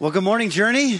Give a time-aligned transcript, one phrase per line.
[0.00, 0.98] Well, good morning, Journey.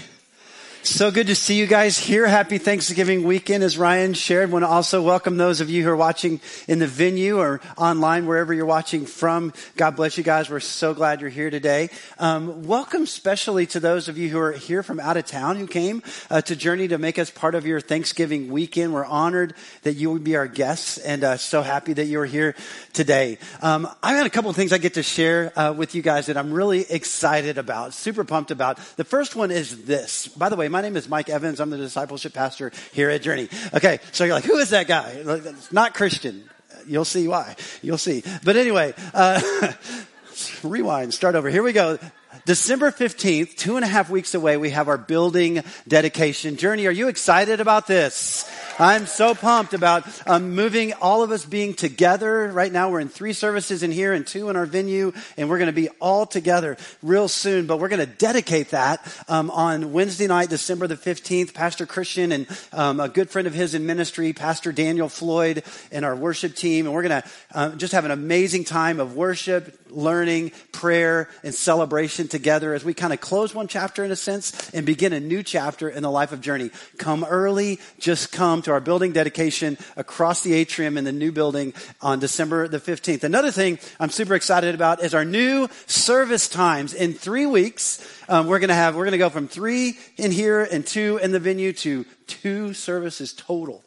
[1.01, 2.27] So good to see you guys here.
[2.27, 4.49] Happy Thanksgiving weekend, as Ryan shared.
[4.49, 7.59] I Want to also welcome those of you who are watching in the venue or
[7.75, 9.51] online, wherever you're watching from.
[9.77, 10.47] God bless you guys.
[10.47, 11.89] We're so glad you're here today.
[12.19, 15.65] Um, welcome, especially to those of you who are here from out of town who
[15.65, 18.93] came uh, to Journey to make us part of your Thanksgiving weekend.
[18.93, 22.27] We're honored that you would be our guests, and uh, so happy that you are
[22.27, 22.53] here
[22.93, 23.39] today.
[23.63, 26.27] Um, I've got a couple of things I get to share uh, with you guys
[26.27, 28.77] that I'm really excited about, super pumped about.
[28.97, 30.27] The first one is this.
[30.27, 31.59] By the way, my name is Mike Evans.
[31.59, 33.49] I'm the discipleship pastor here at Journey.
[33.73, 35.09] Okay, so you're like, who is that guy?
[35.09, 36.49] It's not Christian.
[36.87, 37.55] You'll see why.
[37.81, 38.23] You'll see.
[38.43, 39.73] But anyway, uh,
[40.63, 41.49] rewind, start over.
[41.49, 41.99] Here we go.
[42.45, 46.57] December 15th, two and a half weeks away, we have our building dedication.
[46.57, 48.49] Journey, are you excited about this?
[48.79, 52.47] I'm so pumped about um, moving all of us being together.
[52.47, 55.59] Right now, we're in three services in here and two in our venue, and we're
[55.59, 57.67] going to be all together real soon.
[57.67, 61.53] But we're going to dedicate that um, on Wednesday night, December the 15th.
[61.53, 66.03] Pastor Christian and um, a good friend of his in ministry, Pastor Daniel Floyd, and
[66.03, 69.80] our worship team, and we're going to uh, just have an amazing time of worship,
[69.91, 74.69] learning, prayer, and celebration together as we kind of close one chapter in a sense
[74.71, 76.71] and begin a new chapter in the life of Journey.
[76.97, 81.73] Come early, just come to our building dedication across the atrium in the new building
[82.01, 83.23] on December the 15th.
[83.23, 86.93] Another thing I'm super excited about is our new service times.
[86.93, 90.31] In three weeks, um, we're going to have, we're going to go from three in
[90.31, 93.83] here and two in the venue to two services total.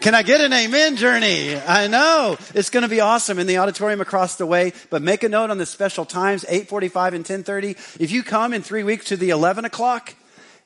[0.00, 1.56] Can I get an amen journey?
[1.56, 2.36] I know.
[2.54, 5.50] It's going to be awesome in the auditorium across the way, but make a note
[5.50, 7.70] on the special times, 845 and 1030.
[7.98, 10.14] If you come in three weeks to the 11 o'clock,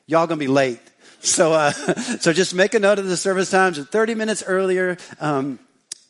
[0.07, 0.81] y'all going to be late.
[1.21, 1.71] So, uh,
[2.21, 5.59] so just make a note of the service times 30 minutes earlier, um,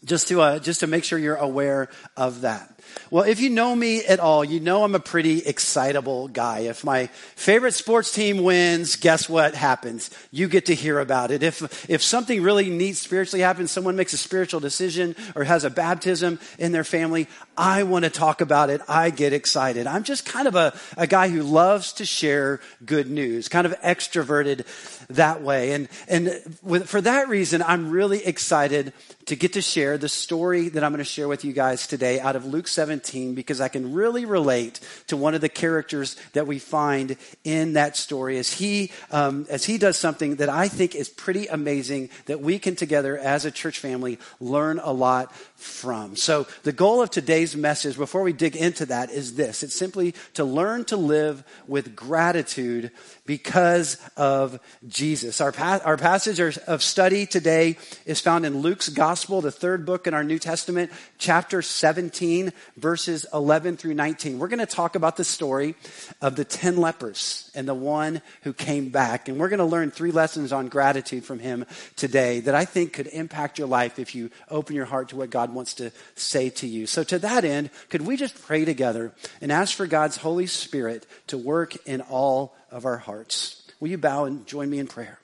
[0.05, 2.72] just to, uh, just to make sure you're aware of that.
[3.11, 6.61] Well, if you know me at all, you know I'm a pretty excitable guy.
[6.61, 10.11] If my favorite sports team wins, guess what happens?
[10.31, 11.43] You get to hear about it.
[11.43, 15.71] If, if something really neat spiritually happens, someone makes a spiritual decision or has a
[15.71, 18.81] baptism in their family, I want to talk about it.
[18.89, 19.87] I get excited.
[19.87, 23.79] I'm just kind of a, a guy who loves to share good news, kind of
[23.81, 24.67] extroverted
[25.09, 25.73] that way.
[25.73, 28.93] And, and with, for that reason, I'm really excited
[29.27, 32.21] to get to share the story that I'm going to share with you guys today
[32.21, 36.49] out of Luke 17 because I can really relate to one of the characters that
[36.49, 40.97] we find in that story as he, um, as he does something that I think
[40.97, 46.17] is pretty amazing that we can together as a church family learn a lot from.
[46.17, 49.63] So the goal of today's message, before we dig into that, is this.
[49.63, 52.91] It's simply to learn to live with gratitude
[53.27, 55.41] because of Jesus.
[55.41, 57.77] Our, pa- our passage of study today
[58.07, 63.27] is found in Luke's Gospel, the third book in our New Testament, chapter 17, verses
[63.33, 64.39] 11 through 19.
[64.39, 65.75] We're going to talk about the story
[66.21, 69.29] of the 10 lepers and the one who came back.
[69.29, 71.65] And we're going to learn three lessons on gratitude from him
[71.97, 75.31] today that I think could impact your life if you open your heart to what
[75.31, 76.87] God wants to say to you.
[76.87, 81.07] So to that end, could we just pray together and ask for God's Holy Spirit
[81.29, 83.63] to work in all of our hearts.
[83.79, 85.19] Will you bow and join me in prayer?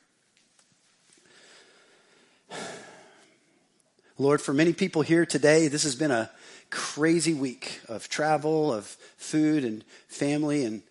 [4.18, 6.30] Lord, for many people here today, this has been a
[6.70, 8.86] crazy week of travel, of
[9.16, 10.64] food and family.
[10.64, 10.82] And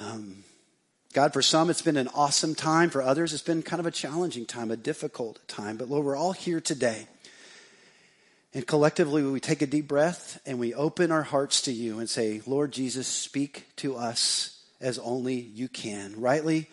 [0.00, 0.44] um,
[1.12, 2.90] God, for some, it's been an awesome time.
[2.90, 5.76] For others, it's been kind of a challenging time, a difficult time.
[5.76, 7.06] But Lord, we're all here today.
[8.54, 12.08] And collectively, we take a deep breath and we open our hearts to you and
[12.08, 16.18] say, Lord Jesus, speak to us as only you can.
[16.18, 16.68] Rightly,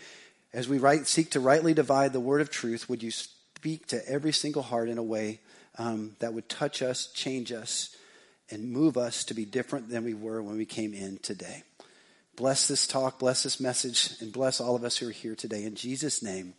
[0.54, 4.32] as we seek to rightly divide the word of truth, would you speak to every
[4.32, 5.42] single heart in a way
[5.78, 7.96] um, that would touch us, change us,
[8.50, 11.64] and move us to be different than we were when we came in today.
[12.36, 15.64] Bless this talk, bless this message, and bless all of us who are here today.
[15.64, 16.54] In Jesus' name,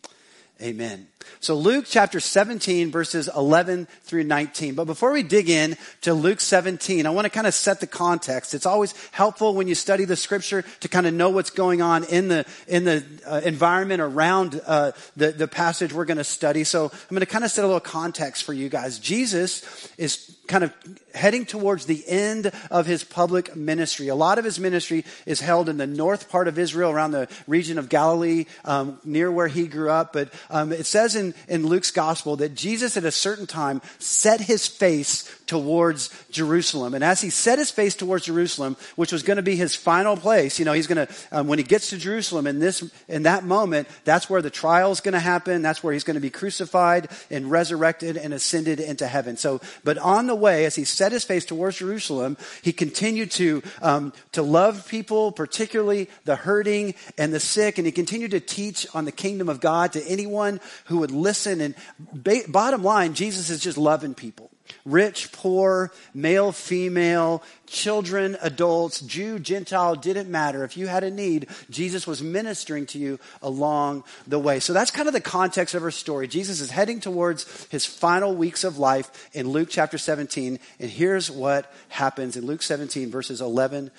[0.59, 1.07] Amen.
[1.39, 4.73] So Luke chapter 17 verses 11 through 19.
[4.73, 7.85] But before we dig in to Luke 17, I want to kind of set the
[7.85, 8.55] context.
[8.55, 12.05] It's always helpful when you study the scripture to kind of know what's going on
[12.05, 16.63] in the, in the uh, environment around uh, the, the passage we're going to study.
[16.63, 18.97] So I'm going to kind of set a little context for you guys.
[18.97, 20.73] Jesus is kind of
[21.17, 24.07] heading towards the end of his public ministry.
[24.07, 27.27] A lot of his ministry is held in the north part of Israel, around the
[27.47, 30.13] region of Galilee, um, near where he grew up.
[30.13, 34.39] But um, it says in, in Luke's gospel that Jesus at a certain time set
[34.39, 36.93] his face towards Jerusalem.
[36.93, 40.15] And as he set his face towards Jerusalem, which was going to be his final
[40.15, 43.23] place, you know, he's going to, um, when he gets to Jerusalem in this, in
[43.23, 45.61] that moment, that's where the trial is going to happen.
[45.61, 49.37] That's where he's going to be crucified and resurrected and ascended into heaven.
[49.37, 53.31] So, but on the way, as he set set his face towards Jerusalem, he continued
[53.31, 58.41] to, um, to love people, particularly the hurting and the sick, and he continued to
[58.41, 61.61] teach on the kingdom of God to anyone who would listen.
[61.61, 61.75] And
[62.11, 64.51] ba- bottom line, Jesus is just loving people
[64.85, 70.63] rich, poor, male, female, children, adults, Jew, Gentile, didn't matter.
[70.63, 74.59] If you had a need, Jesus was ministering to you along the way.
[74.59, 76.27] So that's kind of the context of our story.
[76.27, 80.59] Jesus is heading towards his final weeks of life in Luke chapter 17.
[80.79, 83.91] And here's what happens in Luke 17, verses 11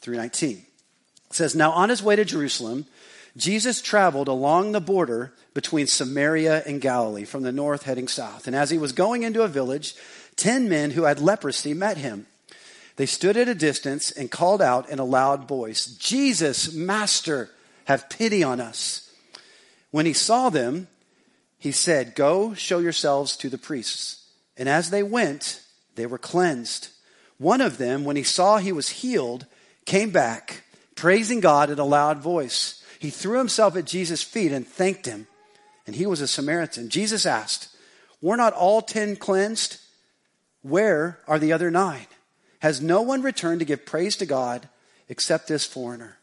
[0.00, 0.58] through 19.
[0.58, 0.64] It
[1.30, 2.86] says, Now on his way to Jerusalem,
[3.36, 8.46] Jesus traveled along the border between Samaria and Galilee, from the north heading south.
[8.46, 9.94] And as he was going into a village,
[10.36, 12.26] ten men who had leprosy met him.
[12.96, 17.50] They stood at a distance and called out in a loud voice, Jesus, Master,
[17.86, 19.10] have pity on us.
[19.90, 20.86] When he saw them,
[21.58, 24.28] he said, Go show yourselves to the priests.
[24.56, 25.60] And as they went,
[25.96, 26.88] they were cleansed.
[27.38, 29.46] One of them, when he saw he was healed,
[29.86, 30.62] came back,
[30.94, 32.83] praising God in a loud voice.
[33.04, 35.26] He threw himself at Jesus' feet and thanked him.
[35.86, 36.88] And he was a Samaritan.
[36.88, 37.68] Jesus asked,
[38.22, 39.76] Were not all ten cleansed?
[40.62, 42.06] Where are the other nine?
[42.60, 44.70] Has no one returned to give praise to God
[45.06, 46.16] except this foreigner?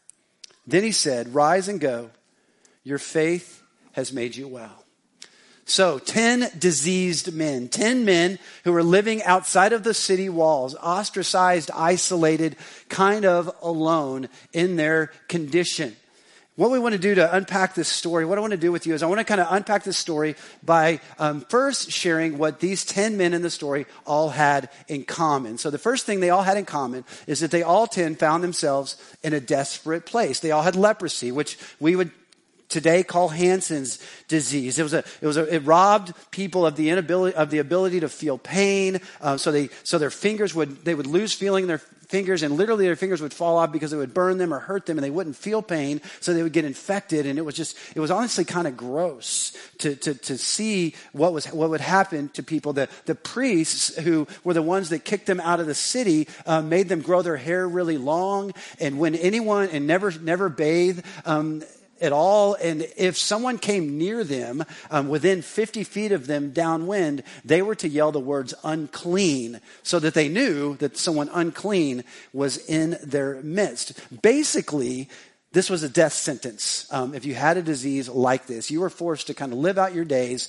[0.66, 2.10] Then he said, Rise and go.
[2.82, 3.62] Your faith
[3.92, 4.84] has made you well.
[5.64, 11.70] So, 10 diseased men, 10 men who were living outside of the city walls, ostracized,
[11.72, 12.56] isolated,
[12.88, 15.94] kind of alone in their condition.
[16.54, 18.86] What we want to do to unpack this story, what I want to do with
[18.86, 22.60] you is I want to kind of unpack this story by um, first sharing what
[22.60, 25.56] these 10 men in the story all had in common.
[25.56, 28.44] So the first thing they all had in common is that they all 10 found
[28.44, 30.40] themselves in a desperate place.
[30.40, 32.10] They all had leprosy, which we would
[32.72, 33.98] today call Hansen's
[34.28, 34.78] disease.
[34.78, 38.00] It was a, it was a, it robbed people of the inability, of the ability
[38.00, 39.00] to feel pain.
[39.20, 42.56] Uh, so they, so their fingers would, they would lose feeling in their fingers and
[42.56, 45.04] literally their fingers would fall off because it would burn them or hurt them and
[45.04, 46.00] they wouldn't feel pain.
[46.20, 47.26] So they would get infected.
[47.26, 51.32] And it was just, it was honestly kind of gross to, to, to see what
[51.32, 52.72] was, what would happen to people.
[52.72, 56.62] The, the priests who were the ones that kicked them out of the city, uh,
[56.62, 58.52] made them grow their hair really long.
[58.80, 61.62] And when anyone, and never, never bathe, um,
[62.02, 62.54] at all.
[62.54, 67.76] And if someone came near them, um, within 50 feet of them downwind, they were
[67.76, 73.40] to yell the words unclean so that they knew that someone unclean was in their
[73.42, 73.98] midst.
[74.22, 75.08] Basically,
[75.52, 76.86] this was a death sentence.
[76.90, 79.78] Um, if you had a disease like this, you were forced to kind of live
[79.78, 80.48] out your days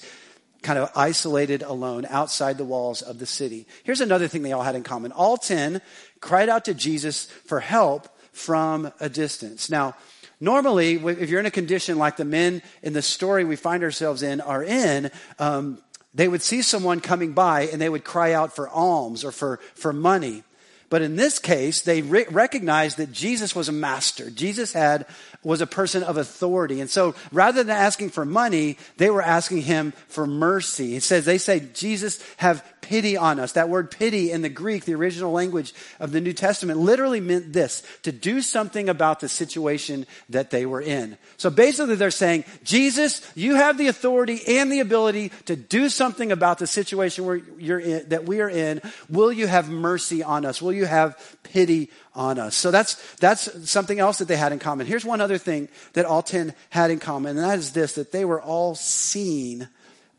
[0.63, 3.67] kind of isolated alone outside the walls of the city.
[3.83, 5.11] Here's another thing they all had in common.
[5.11, 5.81] All 10
[6.21, 9.69] cried out to Jesus for help from a distance.
[9.69, 9.95] Now,
[10.43, 14.23] Normally, if you're in a condition like the men in the story we find ourselves
[14.23, 15.09] in are in,
[15.39, 15.77] um,
[16.13, 19.61] they would see someone coming by and they would cry out for alms or for,
[19.73, 20.43] for money.
[20.89, 24.29] But in this case, they re- recognized that Jesus was a master.
[24.29, 25.05] Jesus had
[25.43, 26.81] was a person of authority.
[26.81, 30.97] And so rather than asking for money, they were asking him for mercy.
[30.97, 33.53] It says, they say, Jesus, have pity on us.
[33.53, 37.53] That word pity in the Greek, the original language of the New Testament, literally meant
[37.53, 41.17] this, to do something about the situation that they were in.
[41.37, 46.31] So basically they're saying, Jesus, you have the authority and the ability to do something
[46.31, 48.81] about the situation where you're in, that we are in.
[49.09, 50.61] Will you have mercy on us?
[50.61, 52.55] Will you have pity on us.
[52.55, 54.87] So that's, that's something else that they had in common.
[54.87, 58.11] Here's one other thing that all 10 had in common, and that is this, that
[58.11, 59.69] they were all seen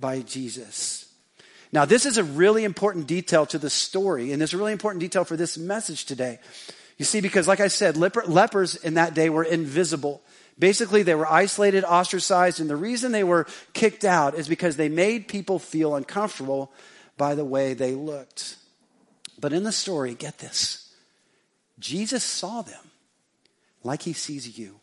[0.00, 1.03] by Jesus.
[1.74, 5.00] Now, this is a really important detail to the story, and it's a really important
[5.00, 6.38] detail for this message today.
[6.98, 10.22] You see, because like I said, leper, lepers in that day were invisible.
[10.56, 14.88] Basically, they were isolated, ostracized, and the reason they were kicked out is because they
[14.88, 16.70] made people feel uncomfortable
[17.16, 18.54] by the way they looked.
[19.40, 20.94] But in the story, get this
[21.80, 22.92] Jesus saw them
[23.82, 24.78] like he sees you.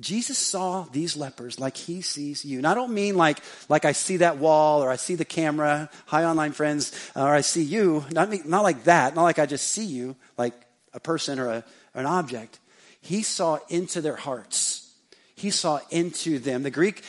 [0.00, 2.58] Jesus saw these lepers like he sees you.
[2.58, 5.90] And I don't mean like, like I see that wall or I see the camera,
[6.06, 8.04] hi online friends, or I see you.
[8.10, 10.54] Not, not like that, not like I just see you, like
[10.92, 12.58] a person or, a, or an object.
[13.00, 14.92] He saw into their hearts.
[15.34, 16.62] He saw into them.
[16.62, 17.02] The Greek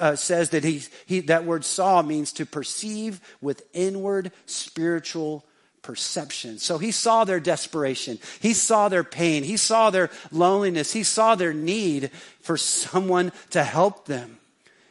[0.00, 5.44] uh, says that he, he, that word saw means to perceive with inward spiritual
[5.84, 6.58] perception.
[6.58, 8.18] So he saw their desperation.
[8.40, 9.44] He saw their pain.
[9.44, 10.92] He saw their loneliness.
[10.92, 12.10] He saw their need
[12.40, 14.38] for someone to help them.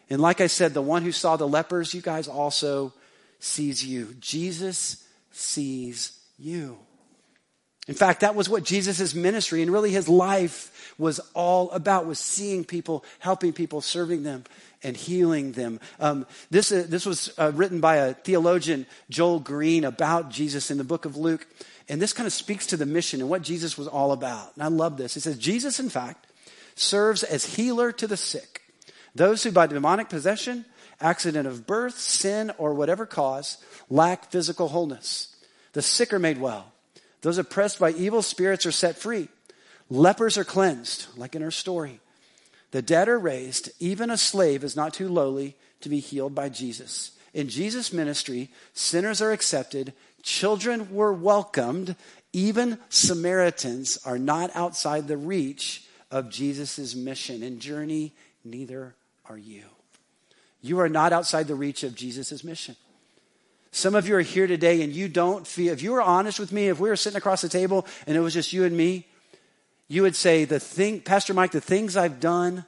[0.10, 2.94] And like I said, the one who saw the lepers, you guys also
[3.40, 4.16] sees you.
[4.20, 6.78] Jesus sees you.
[7.88, 12.20] In fact, that was what Jesus' ministry and really his life was all about, was
[12.20, 14.44] seeing people, helping people, serving them,
[14.84, 15.80] and healing them.
[16.00, 20.78] Um, this, uh, this was uh, written by a theologian, Joel Green, about Jesus in
[20.78, 21.48] the book of Luke.
[21.90, 24.54] And this kind of speaks to the mission and what Jesus was all about.
[24.56, 25.18] And I love this.
[25.18, 26.28] It says, Jesus, in fact,
[26.76, 28.62] serves as healer to the sick,
[29.14, 30.66] those who by demonic possession,
[31.02, 33.58] accident of birth, sin, or whatever cause
[33.90, 35.36] lack physical wholeness.
[35.74, 36.73] The sick are made well.
[37.24, 39.30] Those oppressed by evil spirits are set free.
[39.90, 42.00] Lepers are cleansed, like in our story.
[42.72, 43.72] The dead are raised.
[43.80, 47.12] Even a slave is not too lowly to be healed by Jesus.
[47.34, 51.96] In Jesus' ministry, sinners are accepted, children were welcomed,
[52.34, 58.14] even Samaritans are not outside the reach of Jesus' mission and journey,
[58.44, 59.64] neither are you.
[60.62, 62.76] You are not outside the reach of Jesus' mission.
[63.76, 66.52] Some of you are here today and you don't feel, if you were honest with
[66.52, 69.08] me, if we were sitting across the table and it was just you and me,
[69.88, 72.66] you would say, the thing, Pastor Mike, the things I've done,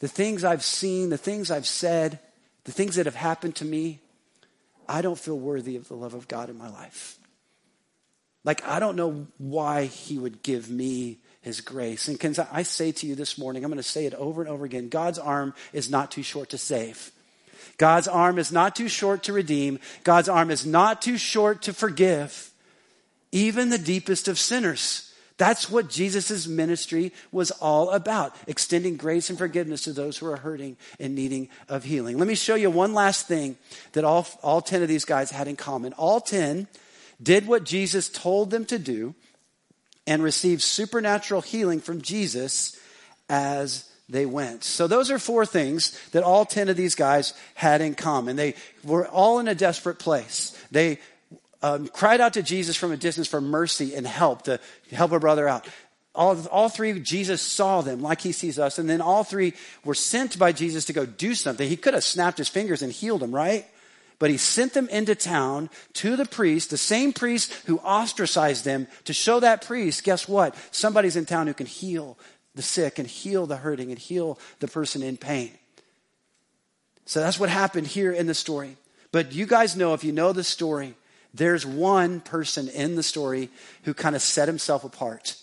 [0.00, 2.18] the things I've seen, the things I've said,
[2.64, 4.00] the things that have happened to me,
[4.86, 7.18] I don't feel worthy of the love of God in my life.
[8.44, 12.06] Like, I don't know why He would give me His grace.
[12.06, 14.50] And can I say to you this morning, I'm going to say it over and
[14.50, 17.12] over again God's arm is not too short to save.
[17.78, 19.78] God's arm is not too short to redeem.
[20.04, 22.50] God's arm is not too short to forgive
[23.32, 25.04] even the deepest of sinners.
[25.36, 30.36] That's what Jesus' ministry was all about, extending grace and forgiveness to those who are
[30.36, 32.18] hurting and needing of healing.
[32.18, 33.56] Let me show you one last thing
[33.92, 35.92] that all, all 10 of these guys had in common.
[35.92, 36.66] All 10
[37.22, 39.14] did what Jesus told them to do
[40.08, 42.76] and received supernatural healing from Jesus
[43.28, 44.64] as they went.
[44.64, 48.36] So those are four things that all 10 of these guys had in common.
[48.36, 50.56] They were all in a desperate place.
[50.70, 50.98] They
[51.62, 54.60] um, cried out to Jesus from a distance for mercy and help to
[54.92, 55.66] help a brother out.
[56.14, 58.78] All, all three, Jesus saw them like he sees us.
[58.78, 59.52] And then all three
[59.84, 61.68] were sent by Jesus to go do something.
[61.68, 63.66] He could have snapped his fingers and healed them, right?
[64.18, 68.88] But he sent them into town to the priest, the same priest who ostracized them,
[69.04, 70.56] to show that priest, guess what?
[70.72, 72.18] Somebody's in town who can heal
[72.58, 75.52] the sick and heal the hurting and heal the person in pain.
[77.06, 78.76] So that's what happened here in the story.
[79.12, 80.96] But you guys know, if you know the story,
[81.32, 83.48] there's one person in the story
[83.84, 85.36] who kind of set himself apart,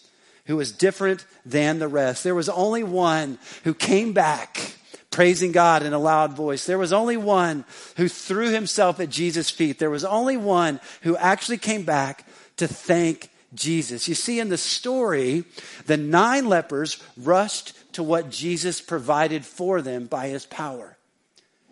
[0.48, 2.25] who was different than the rest.
[2.25, 4.75] There was only one who came back
[5.10, 6.65] praising God in a loud voice.
[6.65, 7.63] There was only one
[7.95, 9.79] who threw himself at Jesus' feet.
[9.79, 14.07] There was only one who actually came back to thank Jesus.
[14.07, 15.45] You see, in the story,
[15.85, 20.97] the nine lepers rushed to what Jesus provided for them by his power.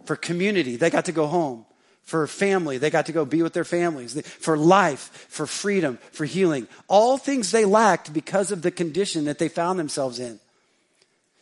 [0.05, 1.65] For community, they got to go home
[2.03, 2.77] for family.
[2.77, 6.67] They got to go be with their families, for life, for freedom, for healing.
[6.87, 10.27] All things they lacked because of the condition that they found themselves in.
[10.27, 10.39] And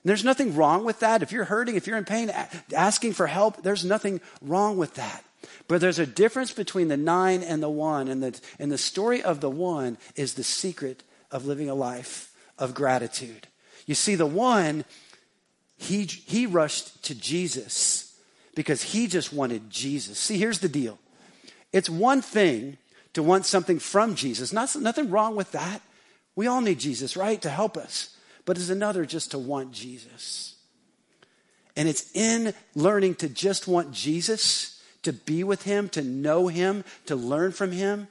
[0.09, 1.21] there's nothing wrong with that.
[1.21, 2.31] If you're hurting, if you're in pain,
[2.75, 5.23] asking for help, there's nothing wrong with that.
[5.67, 8.07] But there's a difference between the nine and the one.
[8.07, 12.33] And the, and the story of the one is the secret of living a life
[12.57, 13.47] of gratitude.
[13.85, 14.85] You see, the one,
[15.77, 18.15] he, he rushed to Jesus
[18.55, 20.19] because he just wanted Jesus.
[20.19, 20.99] See, here's the deal
[21.71, 22.77] it's one thing
[23.13, 25.81] to want something from Jesus, Not, nothing wrong with that.
[26.35, 28.15] We all need Jesus, right, to help us.
[28.45, 30.55] But it's another just to want Jesus.
[31.75, 34.70] And it's in learning to just want Jesus,
[35.03, 38.07] to be with him, to know him, to learn from him,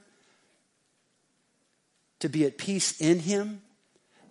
[2.18, 3.62] to be at peace in him.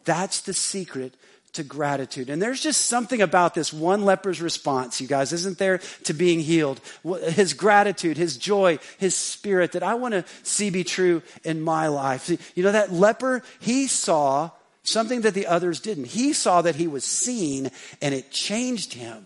[0.05, 1.13] That's the secret
[1.53, 2.29] to gratitude.
[2.29, 6.39] And there's just something about this one leper's response, you guys, isn't there, to being
[6.39, 6.79] healed?
[7.03, 11.87] His gratitude, his joy, his spirit that I want to see be true in my
[11.87, 12.29] life.
[12.55, 14.51] You know, that leper, he saw
[14.83, 16.05] something that the others didn't.
[16.05, 19.25] He saw that he was seen and it changed him.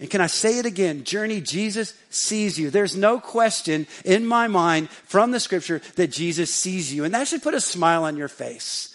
[0.00, 1.02] And can I say it again?
[1.02, 2.70] Journey, Jesus sees you.
[2.70, 7.04] There's no question in my mind from the scripture that Jesus sees you.
[7.04, 8.94] And that should put a smile on your face.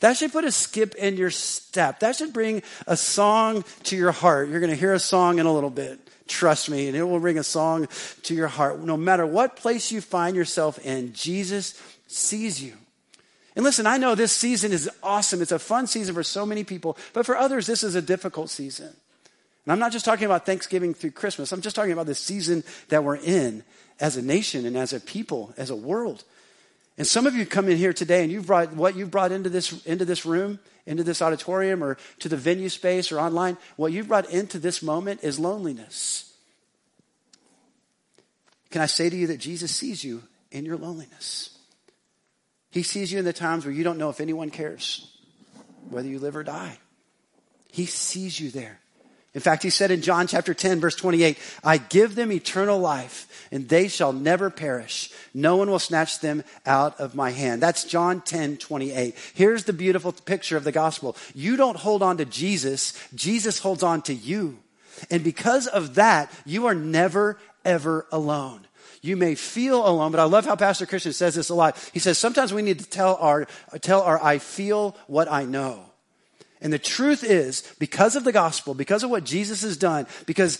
[0.00, 2.00] That should put a skip in your step.
[2.00, 4.48] That should bring a song to your heart.
[4.48, 6.00] You're going to hear a song in a little bit.
[6.26, 7.88] Trust me, and it will bring a song
[8.24, 8.80] to your heart.
[8.80, 12.74] No matter what place you find yourself in, Jesus sees you.
[13.54, 15.40] And listen, I know this season is awesome.
[15.40, 18.50] It's a fun season for so many people, but for others, this is a difficult
[18.50, 18.94] season.
[19.64, 21.52] And I'm not just talking about Thanksgiving through Christmas.
[21.52, 23.62] I'm just talking about the season that we're in
[24.00, 26.24] as a nation and as a people, as a world.
[26.98, 29.48] And some of you come in here today and you've brought what you've brought into
[29.48, 33.92] this, into this room, into this auditorium, or to the venue space or online, what
[33.92, 36.34] you've brought into this moment is loneliness.
[38.70, 41.56] Can I say to you that Jesus sees you in your loneliness?
[42.70, 45.14] He sees you in the times where you don't know if anyone cares,
[45.88, 46.78] whether you live or die.
[47.70, 48.81] He sees you there.
[49.34, 53.48] In fact, he said in John chapter 10, verse 28, I give them eternal life,
[53.50, 55.10] and they shall never perish.
[55.32, 57.62] No one will snatch them out of my hand.
[57.62, 59.14] That's John 10, 28.
[59.32, 61.16] Here's the beautiful picture of the gospel.
[61.34, 64.58] You don't hold on to Jesus, Jesus holds on to you.
[65.10, 68.66] And because of that, you are never, ever alone.
[69.00, 71.76] You may feel alone, but I love how Pastor Christian says this a lot.
[71.92, 73.46] He says sometimes we need to tell our,
[73.80, 75.91] tell our I feel what I know.
[76.62, 80.58] And the truth is, because of the gospel, because of what Jesus has done, because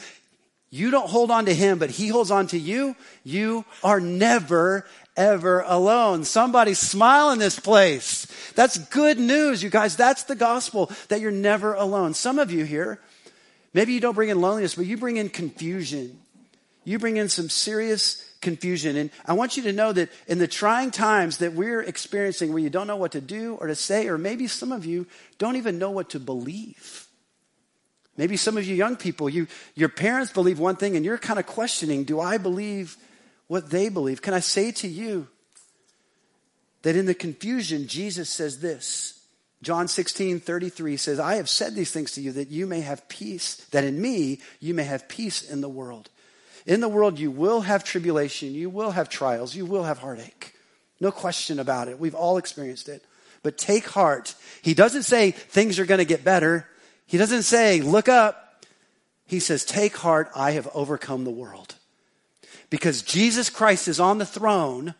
[0.68, 4.84] you don't hold on to him, but he holds on to you, you are never,
[5.16, 6.24] ever alone.
[6.24, 8.26] Somebody smile in this place.
[8.54, 9.96] That's good news, you guys.
[9.96, 12.14] That's the gospel that you're never alone.
[12.14, 13.00] Some of you here,
[13.72, 16.18] maybe you don't bring in loneliness, but you bring in confusion.
[16.84, 18.96] You bring in some serious confusion.
[18.96, 22.62] And I want you to know that in the trying times that we're experiencing where
[22.62, 25.06] you don't know what to do or to say, or maybe some of you
[25.38, 27.06] don't even know what to believe.
[28.16, 31.38] Maybe some of you young people, you, your parents believe one thing and you're kind
[31.38, 32.98] of questioning, do I believe
[33.46, 34.20] what they believe?
[34.20, 35.28] Can I say to you
[36.82, 39.18] that in the confusion, Jesus says this.
[39.62, 43.08] John 16, 33 says, I have said these things to you that you may have
[43.08, 46.10] peace, that in me you may have peace in the world.
[46.66, 50.54] In the world, you will have tribulation, you will have trials, you will have heartache.
[51.00, 51.98] No question about it.
[51.98, 53.04] We've all experienced it.
[53.42, 54.36] But take heart.
[54.62, 56.68] He doesn't say things are going to get better.
[57.06, 58.64] He doesn't say, look up.
[59.26, 60.30] He says, take heart.
[60.36, 61.74] I have overcome the world.
[62.70, 64.94] Because Jesus Christ is on the throne,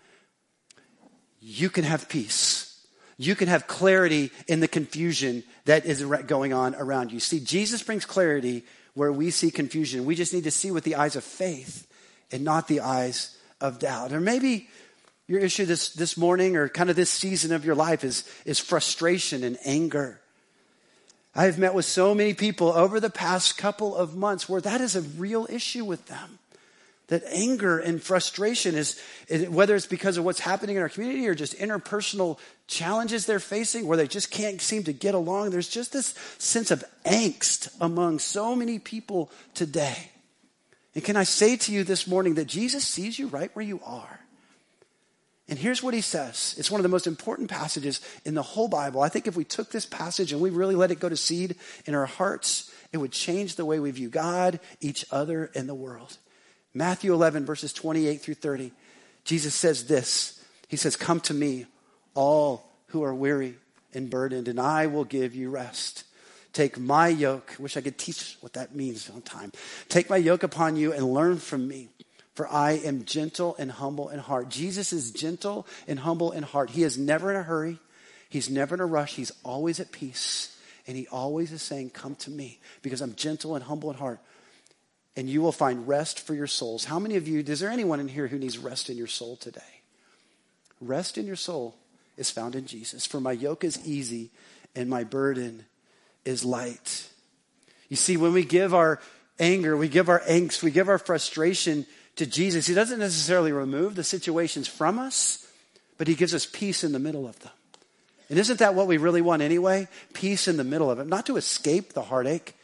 [1.41, 2.85] you can have peace.
[3.17, 7.21] You can have clarity in the confusion that is going on around you.
[7.21, 8.65] See, Jesus brings clarity
[8.95, 10.05] where we see confusion.
[10.05, 11.87] We just need to see with the eyes of faith
[12.31, 14.13] and not the eyes of doubt.
[14.13, 14.69] Or maybe
[15.27, 18.59] your issue this, this morning or kind of this season of your life is, is
[18.59, 20.21] frustration and anger.
[21.35, 24.81] I have met with so many people over the past couple of months where that
[24.83, 26.39] is a real issue with them
[27.13, 28.99] that anger and frustration is,
[29.51, 33.87] whether it's because of what's happening in our community or just interpersonal challenges they're facing
[33.87, 35.51] where they just can't seem to get along.
[35.51, 40.11] There's just this sense of angst among so many people today.
[40.95, 43.81] And can I say to you this morning that Jesus sees you right where you
[43.85, 44.21] are?
[45.51, 46.55] And here's what he says.
[46.57, 49.03] It's one of the most important passages in the whole Bible.
[49.03, 51.57] I think if we took this passage and we really let it go to seed
[51.85, 55.75] in our hearts, it would change the way we view God, each other, and the
[55.75, 56.17] world.
[56.75, 58.73] Matthew 11, verses 28 through 30.
[59.25, 61.67] Jesus says this He says, Come to me,
[62.15, 63.57] all who are weary
[63.95, 66.05] and burdened, and I will give you rest.
[66.53, 67.55] Take my yoke.
[67.59, 69.53] Wish I could teach what that means on time.
[69.89, 71.89] Take my yoke upon you and learn from me,
[72.35, 74.51] for I am gentle and humble in heart.
[74.51, 76.71] Jesus is gentle and humble in heart.
[76.71, 77.79] He is never in a hurry.
[78.29, 79.15] He's never in a rush.
[79.15, 80.59] He's always at peace.
[80.87, 84.21] And he always is saying, Come to me because I'm gentle and humble in heart
[85.17, 86.85] and you will find rest for your souls.
[86.85, 89.37] How many of you, is there anyone in here who needs rest in your soul
[89.37, 89.61] today?
[90.81, 91.77] Rest in your soul
[92.17, 93.07] is found in Jesus.
[93.07, 94.31] For my yoke is easy
[94.75, 95.67] and my burden
[96.25, 97.09] is light.
[97.89, 99.01] You see, when we give our
[99.39, 103.95] anger, we give our angst, we give our frustration to Jesus, He doesn't necessarily remove
[103.95, 105.47] the situations from us,
[105.99, 107.53] but He gives us peace in the middle of them.
[108.29, 109.89] And isn't that what we really want anyway?
[110.13, 111.07] Peace in the middle of it.
[111.07, 112.55] Not to escape the heartache,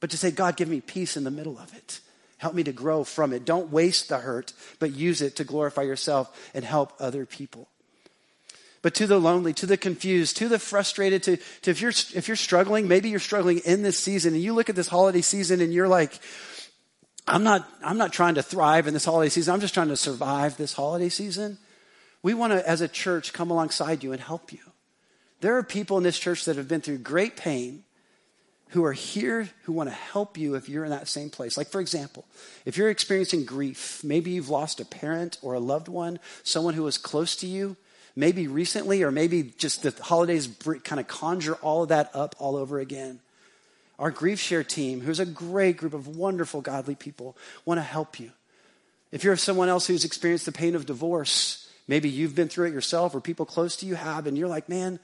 [0.00, 2.00] but to say, God, give me peace in the middle of it.
[2.38, 3.44] Help me to grow from it.
[3.44, 7.68] Don't waste the hurt, but use it to glorify yourself and help other people.
[8.82, 12.28] But to the lonely, to the confused, to the frustrated, to, to if you're if
[12.28, 15.60] you're struggling, maybe you're struggling in this season, and you look at this holiday season
[15.60, 16.18] and you're like,
[17.28, 19.52] I'm not I'm not trying to thrive in this holiday season.
[19.52, 21.58] I'm just trying to survive this holiday season.
[22.22, 24.60] We want to, as a church, come alongside you and help you.
[25.42, 27.84] There are people in this church that have been through great pain
[28.70, 31.56] who are here who want to help you if you're in that same place.
[31.56, 32.24] Like, for example,
[32.64, 36.84] if you're experiencing grief, maybe you've lost a parent or a loved one, someone who
[36.84, 37.76] was close to you,
[38.14, 40.48] maybe recently, or maybe just the holidays
[40.84, 43.20] kind of conjure all of that up all over again.
[43.98, 48.18] Our Grief Share team, who's a great group of wonderful, godly people, want to help
[48.18, 48.30] you.
[49.12, 52.72] If you're someone else who's experienced the pain of divorce, maybe you've been through it
[52.72, 55.00] yourself or people close to you have, and you're like, man,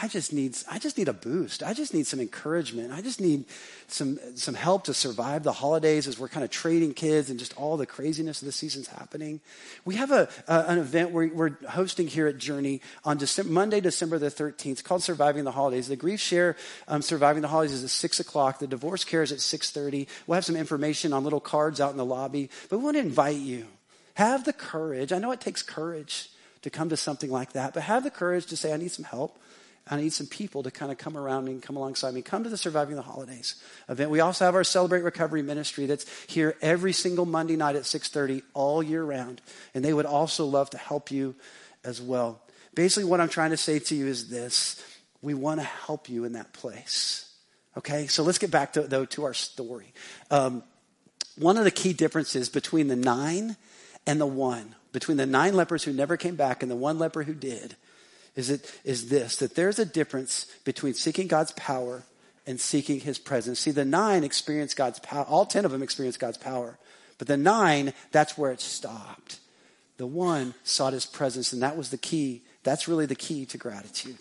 [0.00, 1.62] I just need, I just need a boost.
[1.62, 2.92] I just need some encouragement.
[2.92, 3.44] I just need
[3.88, 7.56] some, some help to survive the holidays as we're kind of trading kids and just
[7.56, 9.40] all the craziness of the season's happening.
[9.84, 14.18] We have a, an event we're, we're hosting here at Journey on December, Monday, December
[14.18, 15.88] the 13th called Surviving the Holidays.
[15.88, 16.56] The Grief Share
[16.88, 18.58] um, Surviving the Holidays is at 6 o'clock.
[18.60, 20.06] The Divorce Care is at 6.30.
[20.26, 23.02] We'll have some information on little cards out in the lobby, but we want to
[23.02, 23.66] invite you.
[24.14, 25.12] Have the courage.
[25.12, 26.28] I know it takes courage
[26.62, 29.04] to come to something like that, but have the courage to say, I need some
[29.04, 29.38] help.
[29.90, 32.22] I need some people to kind of come around me and come alongside me.
[32.22, 33.56] Come to the Surviving the Holidays
[33.88, 34.10] event.
[34.10, 38.42] We also have our Celebrate Recovery ministry that's here every single Monday night at 6:30
[38.54, 39.42] all year round,
[39.74, 41.34] and they would also love to help you
[41.84, 42.40] as well.
[42.74, 44.80] Basically, what I'm trying to say to you is this:
[45.20, 47.28] we want to help you in that place.
[47.76, 49.92] Okay, so let's get back to though to our story.
[50.30, 50.62] Um,
[51.36, 53.56] one of the key differences between the nine
[54.06, 57.22] and the one, between the nine lepers who never came back and the one leper
[57.22, 57.76] who did,
[58.34, 62.04] is, it, is this that there's a difference between seeking God's power
[62.46, 63.60] and seeking his presence.
[63.60, 66.78] See, the nine experienced God's power, all 10 of them experienced God's power.
[67.18, 69.38] But the nine, that's where it stopped.
[69.96, 72.42] The one sought his presence, and that was the key.
[72.64, 74.18] That's really the key to gratitude.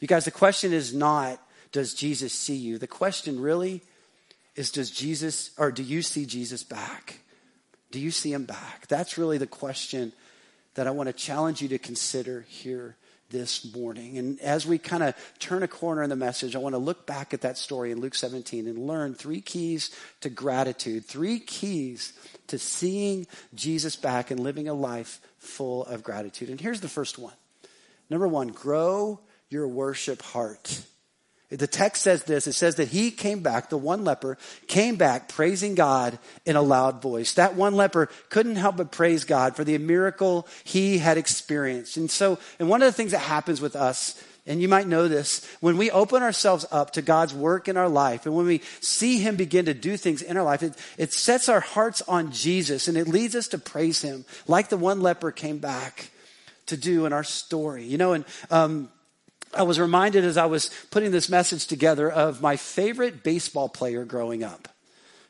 [0.00, 1.38] You guys, the question is not,
[1.72, 2.78] does Jesus see you?
[2.78, 3.82] The question really
[4.56, 7.20] is, does Jesus, or do you see Jesus back?
[7.90, 8.86] Do you see him back?
[8.88, 10.12] That's really the question
[10.74, 12.96] that I want to challenge you to consider here
[13.30, 14.18] this morning.
[14.18, 17.06] And as we kind of turn a corner in the message, I want to look
[17.06, 19.90] back at that story in Luke 17 and learn three keys
[20.20, 22.12] to gratitude, three keys
[22.48, 26.50] to seeing Jesus back and living a life full of gratitude.
[26.50, 27.34] And here's the first one.
[28.10, 30.82] Number one, grow your worship heart.
[31.50, 35.28] The text says this it says that he came back, the one leper came back
[35.28, 37.34] praising God in a loud voice.
[37.34, 41.96] That one leper couldn't help but praise God for the miracle he had experienced.
[41.96, 45.08] And so, and one of the things that happens with us, and you might know
[45.08, 48.62] this, when we open ourselves up to God's work in our life and when we
[48.80, 52.30] see him begin to do things in our life, it, it sets our hearts on
[52.30, 56.10] Jesus and it leads us to praise him like the one leper came back
[56.66, 57.84] to do in our story.
[57.84, 58.88] You know, and, um,
[59.54, 64.04] I was reminded as I was putting this message together of my favorite baseball player
[64.04, 64.68] growing up.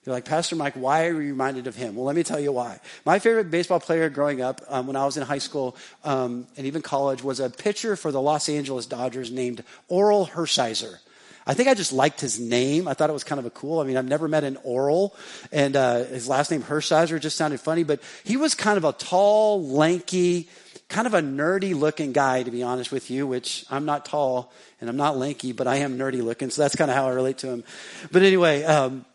[0.04, 1.94] You're like, Pastor Mike, why are you reminded of him?
[1.94, 2.80] Well, let me tell you why.
[3.04, 6.66] My favorite baseball player growing up um, when I was in high school um, and
[6.66, 10.98] even college was a pitcher for the Los Angeles Dodgers named Orel Hershiser.
[11.46, 12.88] I think I just liked his name.
[12.88, 13.80] I thought it was kind of a cool.
[13.80, 15.12] I mean, I've never met an Orel,
[15.50, 17.82] and uh, his last name Hershiser just sounded funny.
[17.82, 20.48] But he was kind of a tall, lanky,
[20.90, 24.52] kind of a nerdy looking guy, to be honest with you, which I'm not tall
[24.80, 26.50] and I'm not lanky, but I am nerdy looking.
[26.50, 27.64] So that's kind of how I relate to him.
[28.12, 29.06] But anyway, um,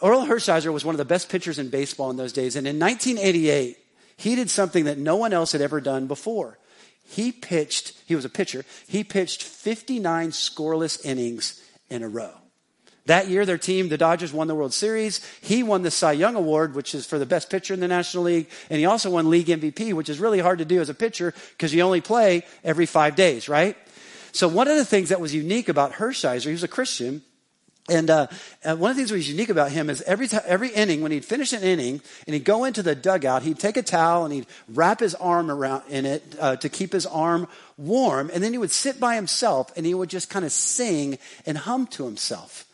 [0.00, 2.54] Orel Hershiser was one of the best pitchers in baseball in those days.
[2.54, 3.76] And in 1988,
[4.16, 6.58] he did something that no one else had ever done before.
[7.04, 12.34] He pitched, he was a pitcher, he pitched 59 scoreless innings in a row.
[13.08, 15.24] That year, their team, the Dodgers, won the World Series.
[15.40, 18.24] He won the Cy Young Award, which is for the best pitcher in the National
[18.24, 18.50] League.
[18.68, 21.32] And he also won league MVP, which is really hard to do as a pitcher
[21.52, 23.78] because you only play every five days, right?
[24.32, 27.22] So one of the things that was unique about Hershiser, he was a Christian,
[27.88, 28.26] and uh,
[28.62, 31.10] one of the things that was unique about him is every time, every inning, when
[31.10, 34.34] he'd finish an inning and he'd go into the dugout, he'd take a towel and
[34.34, 38.52] he'd wrap his arm around in it uh, to keep his arm warm, and then
[38.52, 42.04] he would sit by himself and he would just kind of sing and hum to
[42.04, 42.67] himself.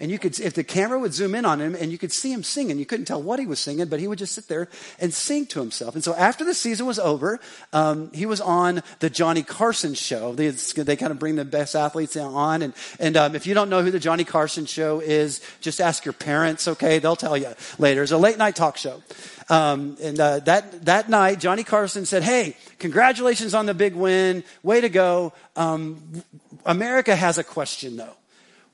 [0.00, 2.32] And you could, if the camera would zoom in on him and you could see
[2.32, 4.68] him singing, you couldn't tell what he was singing, but he would just sit there
[5.00, 5.94] and sing to himself.
[5.94, 7.40] And so after the season was over,
[7.72, 10.34] um, he was on the Johnny Carson show.
[10.34, 12.62] They, they kind of bring the best athletes on.
[12.62, 16.04] And, and um, if you don't know who the Johnny Carson show is, just ask
[16.04, 17.00] your parents, okay?
[17.00, 18.04] They'll tell you later.
[18.04, 19.02] It's a late night talk show.
[19.48, 24.44] Um, and uh, that, that night, Johnny Carson said, Hey, congratulations on the big win.
[24.62, 25.32] Way to go.
[25.56, 26.22] Um,
[26.64, 28.14] America has a question, though.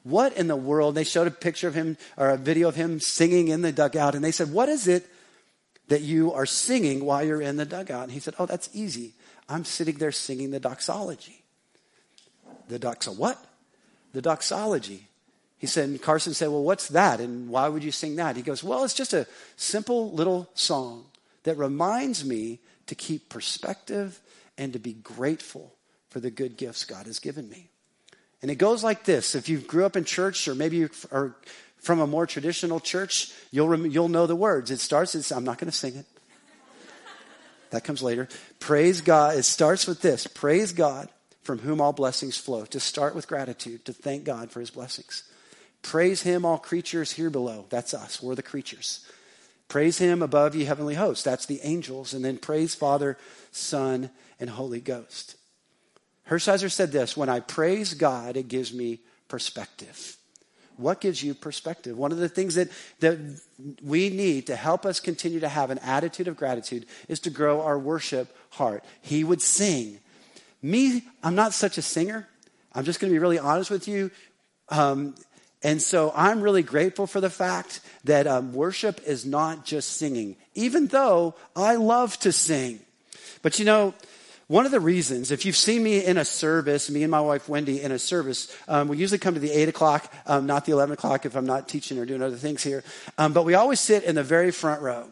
[0.04, 0.94] What in the world?
[0.94, 4.14] They showed a picture of him or a video of him singing in the dugout,
[4.14, 5.06] and they said, What is it
[5.88, 8.04] that you are singing while you're in the dugout?
[8.04, 9.14] And he said, Oh, that's easy.
[9.48, 11.42] I'm sitting there singing the doxology.
[12.68, 13.42] The doxa what?
[14.12, 15.06] The doxology.
[15.58, 17.20] He said, and Carson said, Well, what's that?
[17.20, 18.36] And why would you sing that?
[18.36, 21.06] He goes, Well, it's just a simple little song
[21.44, 24.20] that reminds me to keep perspective
[24.58, 25.74] and to be grateful
[26.10, 27.70] for the good gifts God has given me.
[28.44, 29.34] And it goes like this.
[29.34, 31.34] If you grew up in church or maybe you are
[31.78, 34.70] from a more traditional church, you'll, you'll know the words.
[34.70, 36.04] It starts, it's, I'm not going to sing it.
[37.70, 38.28] That comes later.
[38.60, 39.38] Praise God.
[39.38, 40.26] It starts with this.
[40.26, 41.08] Praise God
[41.42, 42.66] from whom all blessings flow.
[42.66, 45.22] To start with gratitude, to thank God for his blessings.
[45.80, 47.64] Praise him, all creatures here below.
[47.70, 48.22] That's us.
[48.22, 49.08] We're the creatures.
[49.68, 51.24] Praise him above ye heavenly hosts.
[51.24, 52.12] That's the angels.
[52.12, 53.16] And then praise Father,
[53.52, 55.36] Son, and Holy Ghost.
[56.28, 60.16] Hershiser said this When I praise God, it gives me perspective.
[60.76, 61.96] What gives you perspective?
[61.96, 63.18] One of the things that, that
[63.82, 67.62] we need to help us continue to have an attitude of gratitude is to grow
[67.62, 68.84] our worship heart.
[69.00, 70.00] He would sing.
[70.62, 72.26] Me, I'm not such a singer.
[72.74, 74.10] I'm just going to be really honest with you.
[74.68, 75.14] Um,
[75.62, 80.36] and so I'm really grateful for the fact that um, worship is not just singing,
[80.54, 82.80] even though I love to sing.
[83.42, 83.94] But you know,
[84.46, 87.48] one of the reasons, if you've seen me in a service, me and my wife
[87.48, 90.72] Wendy in a service, um, we usually come to the 8 o'clock, um, not the
[90.72, 92.84] 11 o'clock if I'm not teaching or doing other things here.
[93.16, 95.10] Um, but we always sit in the very front row.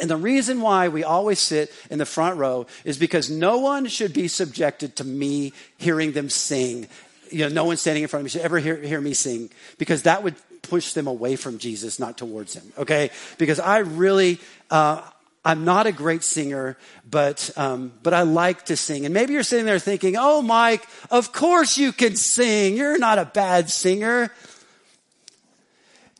[0.00, 3.86] And the reason why we always sit in the front row is because no one
[3.86, 6.88] should be subjected to me hearing them sing.
[7.30, 9.50] You know, no one standing in front of me should ever hear, hear me sing
[9.78, 12.72] because that would push them away from Jesus, not towards him.
[12.78, 13.10] Okay?
[13.38, 15.02] Because I really, uh,
[15.44, 16.76] I'm not a great singer,
[17.08, 19.06] but, um, but I like to sing.
[19.06, 22.76] And maybe you're sitting there thinking, oh, Mike, of course you can sing.
[22.76, 24.32] You're not a bad singer.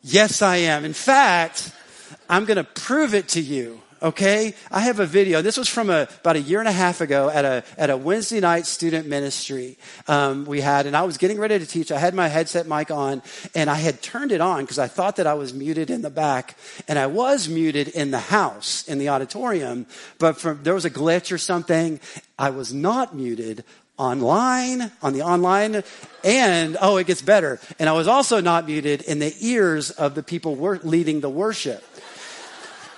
[0.03, 0.87] Yes, I am.
[0.87, 1.73] In fact,
[2.31, 4.55] I'm going to prove it to you okay?
[4.71, 5.43] I have a video.
[5.43, 7.97] This was from a, about a year and a half ago at a, at a
[7.97, 11.93] Wednesday night student ministry um, we had, and I was getting ready to teach.
[11.93, 13.23] I had my headset mic on,
[13.55, 16.11] and I had turned it on because I thought that I was muted in the
[16.11, 16.57] back,
[16.89, 19.87] and I was muted in the house, in the auditorium,
[20.19, 22.01] but from, there was a glitch or something.
[22.39, 23.65] I was not muted
[24.01, 25.83] online, on the online,
[26.25, 27.61] and oh, it gets better.
[27.79, 31.85] And I was also not muted in the ears of the people leading the worship.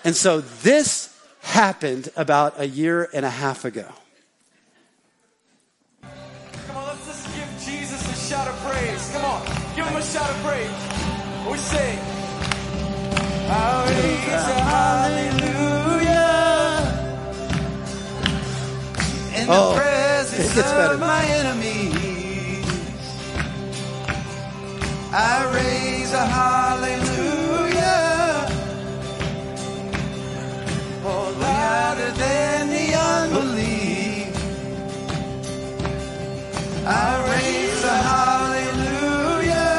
[0.04, 1.08] And so this
[1.42, 3.86] happened about a year and a half ago.
[6.02, 9.10] Come on, let's just give Jesus a shout of praise.
[9.12, 9.42] Come on,
[9.76, 10.70] give him a shout of praise.
[11.50, 11.98] We sing.
[13.54, 16.22] I raise a hallelujah
[19.36, 20.94] in the Oh, presence gets better.
[20.94, 22.64] of my enemies.
[25.12, 27.11] I raise a hallelujah.
[31.04, 34.36] Oh, louder than the unbelief.
[36.86, 39.70] I raise a hallelujah.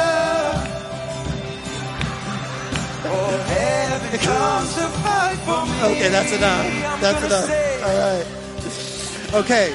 [3.05, 5.77] Oh, heaven comes to fight for me.
[5.93, 7.01] Okay, that's enough.
[7.01, 7.51] That's enough.
[7.85, 8.36] All right.
[9.37, 9.69] Okay.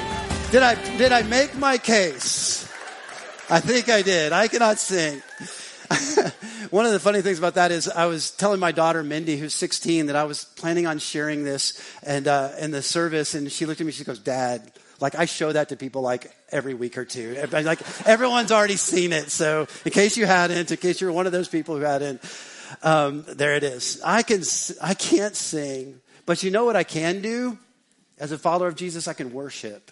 [0.50, 2.63] Did I did I make my case?
[3.47, 4.34] I think I did.
[4.34, 5.21] I cannot sing.
[6.71, 9.54] One of the funny things about that is I was telling my daughter Mindy, who's
[9.54, 13.67] 16, that I was planning on sharing this and uh, in the service, and she
[13.67, 13.91] looked at me.
[13.91, 17.38] She goes, "Dad, like I show that to people like every week or two.
[17.52, 19.30] Like everyone's already seen it.
[19.30, 22.19] So in case you hadn't, in case you're one of those people who hadn't,
[22.82, 24.02] um, there it is.
[24.04, 24.41] I can
[24.82, 27.60] I can't sing, but you know what I can do?
[28.21, 29.91] As a follower of Jesus, I can worship.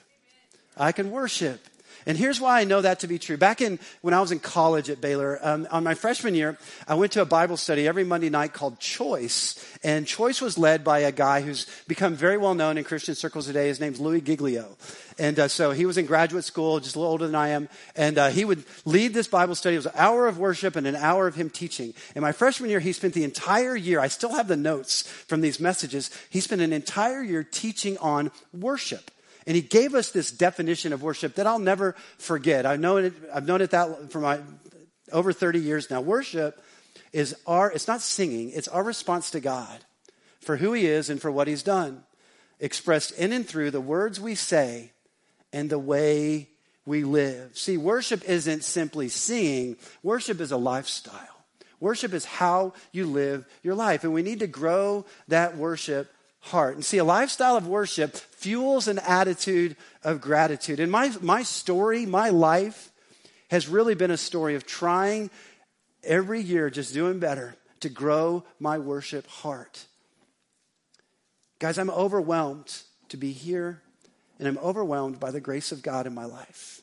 [0.78, 1.66] I can worship.
[2.06, 3.38] And here's why I know that to be true.
[3.38, 6.58] Back in when I was in college at Baylor, um, on my freshman year,
[6.88, 9.64] I went to a Bible study every Monday night called Choice.
[9.84, 13.48] And Choice was led by a guy who's become very well known in Christian circles
[13.48, 13.68] today.
[13.68, 14.78] His name's Louie Giglio.
[15.20, 17.68] And uh, so he was in graduate school, just a little older than I am.
[17.96, 19.76] And uh, he would lead this Bible study.
[19.76, 21.94] It was an hour of worship and an hour of him teaching.
[22.16, 25.42] In my freshman year, he spent the entire year, I still have the notes from
[25.42, 29.12] these messages, he spent an entire year teaching on worship.
[29.50, 32.68] And he gave us this definition of worship that I'll never forget.
[32.68, 34.42] I've known it, I've known it that for my
[35.12, 36.02] over 30 years now.
[36.02, 36.64] Worship
[37.14, 39.80] is our, it's not singing, it's our response to God
[40.40, 42.04] for who he is and for what he's done,
[42.60, 44.92] expressed in and through the words we say
[45.52, 46.48] and the way
[46.86, 47.58] we live.
[47.58, 51.44] See, worship isn't simply singing, worship is a lifestyle.
[51.80, 54.04] Worship is how you live your life.
[54.04, 56.76] And we need to grow that worship heart.
[56.76, 60.80] And see, a lifestyle of worship fuels an attitude of gratitude.
[60.80, 62.92] And my, my story, my life,
[63.50, 65.30] has really been a story of trying
[66.04, 69.86] every year, just doing better to grow my worship heart.
[71.60, 73.82] Guys, I'm overwhelmed to be here,
[74.38, 76.82] and I'm overwhelmed by the grace of God in my life.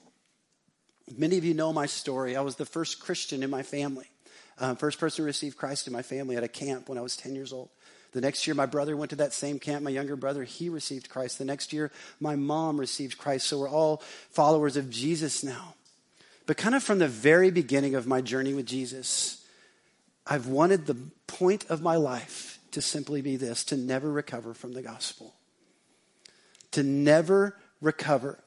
[1.17, 2.37] Many of you know my story.
[2.37, 4.11] I was the first Christian in my family,
[4.59, 7.17] uh, first person to receive Christ in my family at a camp when I was
[7.17, 7.71] 10 years old.
[8.17, 9.83] The next year, my brother went to that same camp.
[9.83, 11.37] My younger brother, he received Christ.
[11.37, 13.47] The next year, my mom received Christ.
[13.47, 13.99] So we're all
[14.31, 15.75] followers of Jesus now.
[16.47, 19.45] But kind of from the very beginning of my journey with Jesus,
[20.27, 24.73] I've wanted the point of my life to simply be this to never recover from
[24.73, 25.35] the gospel,
[26.71, 28.39] to never recover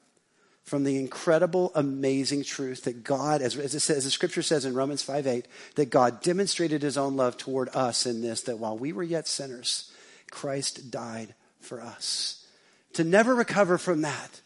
[0.70, 4.66] from the incredible, amazing truth that God, as, as, it says, as the scripture says
[4.66, 8.60] in Romans 5 8, that God demonstrated his own love toward us in this, that
[8.60, 9.92] while we were yet sinners,
[10.30, 12.46] Christ died for us.
[12.94, 14.42] To never recover from that,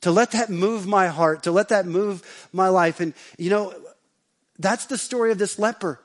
[0.00, 3.00] to let that move my heart, to let that move my life.
[3.00, 3.74] And, you know,
[4.58, 6.00] that's the story of this leper.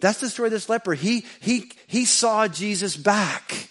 [0.00, 0.94] That's the story of this leper.
[0.94, 3.68] He, he, he saw Jesus back.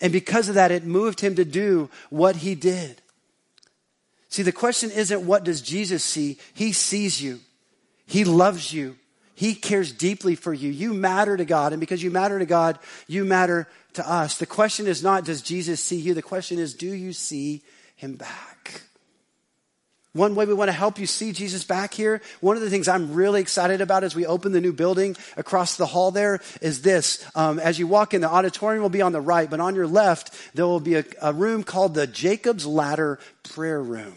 [0.00, 3.02] And because of that, it moved him to do what he did.
[4.28, 6.38] See, the question isn't what does Jesus see?
[6.54, 7.40] He sees you.
[8.06, 8.96] He loves you.
[9.34, 10.70] He cares deeply for you.
[10.70, 11.72] You matter to God.
[11.72, 14.36] And because you matter to God, you matter to us.
[14.36, 16.12] The question is not, does Jesus see you?
[16.14, 17.62] The question is, do you see
[17.94, 18.82] him back?
[20.14, 22.88] One way we want to help you see Jesus back here, one of the things
[22.88, 26.82] I'm really excited about as we open the new building across the hall there is
[26.82, 27.24] this.
[27.34, 29.86] Um, as you walk in, the auditorium will be on the right, but on your
[29.86, 34.16] left, there will be a, a room called the Jacob's Ladder Prayer Room.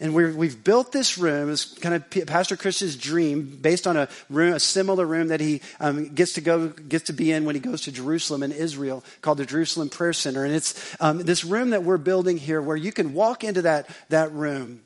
[0.00, 4.08] And we have built this room, it's kind of Pastor Chris's dream, based on a
[4.30, 7.54] room, a similar room that he um, gets to go, gets to be in when
[7.54, 10.46] he goes to Jerusalem in Israel, called the Jerusalem Prayer Center.
[10.46, 13.90] And it's um, this room that we're building here, where you can walk into that
[14.08, 14.80] that room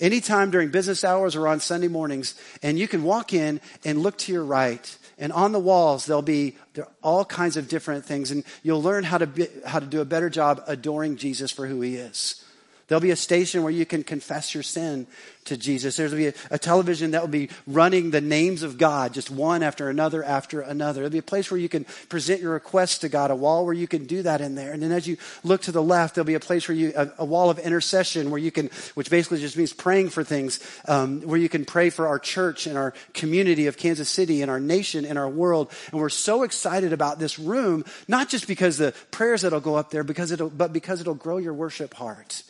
[0.00, 4.18] anytime during business hours or on Sunday mornings, and you can walk in and look
[4.18, 4.98] to your right.
[5.18, 9.04] And on the walls, there'll be there all kinds of different things, and you'll learn
[9.04, 12.43] how to be, how to do a better job adoring Jesus for who He is.
[12.86, 15.06] There'll be a station where you can confess your sin
[15.46, 15.96] to Jesus.
[15.96, 19.62] There'll be a, a, television that will be running the names of God, just one
[19.62, 21.00] after another after another.
[21.00, 23.74] There'll be a place where you can present your requests to God, a wall where
[23.74, 24.72] you can do that in there.
[24.72, 27.10] And then as you look to the left, there'll be a place where you, a,
[27.18, 31.20] a wall of intercession where you can, which basically just means praying for things, um,
[31.22, 34.60] where you can pray for our church and our community of Kansas City and our
[34.60, 35.70] nation and our world.
[35.90, 39.90] And we're so excited about this room, not just because the prayers that'll go up
[39.90, 42.42] there, because it'll, but because it'll grow your worship heart.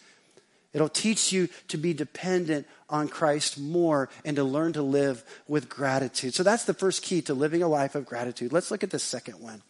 [0.75, 5.69] It'll teach you to be dependent on Christ more and to learn to live with
[5.69, 6.35] gratitude.
[6.35, 8.53] So that's the first key to living a life of gratitude.
[8.53, 9.63] Let's look at the second one.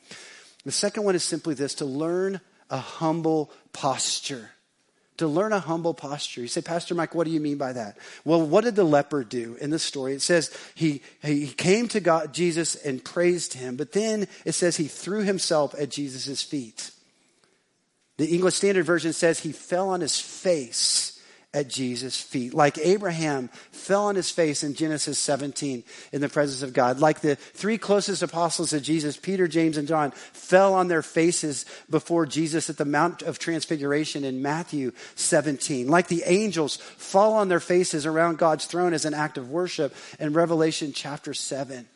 [0.64, 2.40] The second one is simply this to learn
[2.70, 4.50] a humble posture.
[5.18, 6.40] To learn a humble posture.
[6.40, 7.98] You say, Pastor Mike, what do you mean by that?
[8.24, 10.14] Well, what did the leper do in the story?
[10.14, 14.76] It says he, he came to God, Jesus and praised him, but then it says
[14.76, 16.90] he threw himself at Jesus' feet.
[18.16, 21.14] The English Standard Version says he fell on his face
[21.54, 22.52] at Jesus' feet.
[22.52, 26.98] Like Abraham fell on his face in Genesis 17 in the presence of God.
[26.98, 31.64] Like the three closest apostles of Jesus, Peter, James, and John, fell on their faces
[31.88, 35.86] before Jesus at the Mount of Transfiguration in Matthew 17.
[35.86, 39.94] Like the angels fall on their faces around God's throne as an act of worship
[40.18, 41.86] in Revelation chapter 7.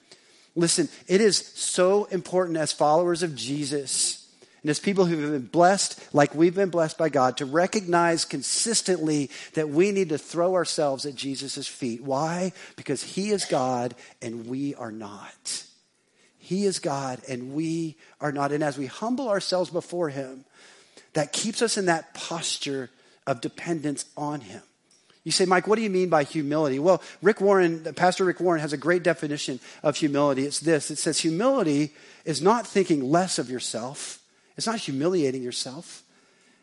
[0.54, 4.17] Listen, it is so important as followers of Jesus
[4.62, 8.25] and as people who have been blessed, like we've been blessed by God, to recognize
[8.25, 12.03] consistently that we need to throw ourselves at Jesus' feet.
[12.03, 12.53] Why?
[12.77, 15.64] Because He is God and we are not.
[16.38, 18.53] He is God and we are not.
[18.53, 20.44] And as we humble ourselves before Him,
[21.12, 22.90] that keeps us in that posture
[23.27, 24.62] of dependence on Him.
[25.23, 26.79] You say, Mike, what do you mean by humility?
[26.79, 30.44] Well, Rick Warren, Pastor Rick Warren has a great definition of humility.
[30.47, 31.92] It's this it says, humility
[32.25, 34.17] is not thinking less of yourself
[34.59, 36.03] it's not humiliating yourself,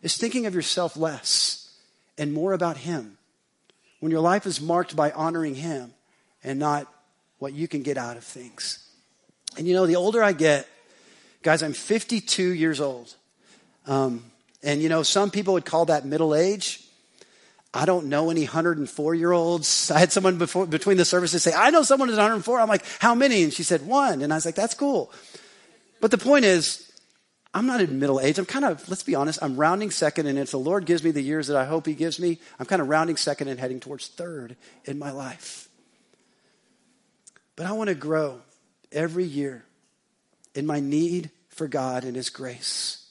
[0.03, 1.73] it's thinking of yourself less
[2.17, 3.17] and more about Him.
[4.01, 5.93] When your life is marked by honoring Him
[6.43, 6.87] and not
[7.39, 8.85] what you can get out of things.
[9.57, 10.67] And you know, the older I get,
[11.41, 13.15] guys, I'm 52 years old.
[13.87, 14.25] Um,
[14.61, 16.81] and you know, some people would call that middle age.
[17.73, 19.89] I don't know any 104 year olds.
[19.95, 22.59] I had someone before, between the services say, I know someone who's 104.
[22.59, 23.43] I'm like, how many?
[23.43, 24.21] And she said, one.
[24.21, 25.13] And I was like, that's cool.
[26.01, 26.84] But the point is,
[27.55, 28.37] I'm not in middle age.
[28.37, 31.11] I'm kind of, let's be honest, I'm rounding second, and if the Lord gives me
[31.11, 33.79] the years that I hope He gives me, I'm kind of rounding second and heading
[33.79, 35.69] towards third in my life.
[37.55, 38.41] But I want to grow
[38.91, 39.63] every year
[40.53, 43.07] in my need for God and His grace.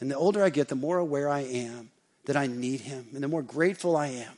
[0.00, 1.90] And the older I get, the more aware I am
[2.24, 4.32] that I need Him, and the more grateful I am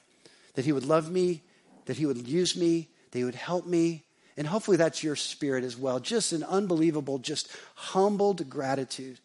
[0.52, 1.40] that He would love me,
[1.86, 4.04] that He would use me, that He would help me.
[4.36, 5.98] And hopefully that's your spirit as well.
[5.98, 9.18] Just an unbelievable, just humbled gratitude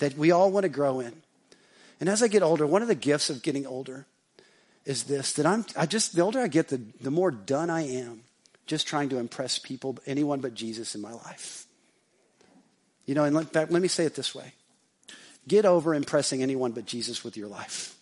[0.00, 1.22] that we all want to grow in.
[2.00, 4.06] And as I get older, one of the gifts of getting older
[4.84, 7.82] is this that I'm, I just, the older I get, the, the more done I
[7.86, 8.22] am
[8.66, 11.66] just trying to impress people, anyone but Jesus in my life.
[13.06, 14.52] You know, and let me say it this way
[15.48, 17.96] get over impressing anyone but Jesus with your life.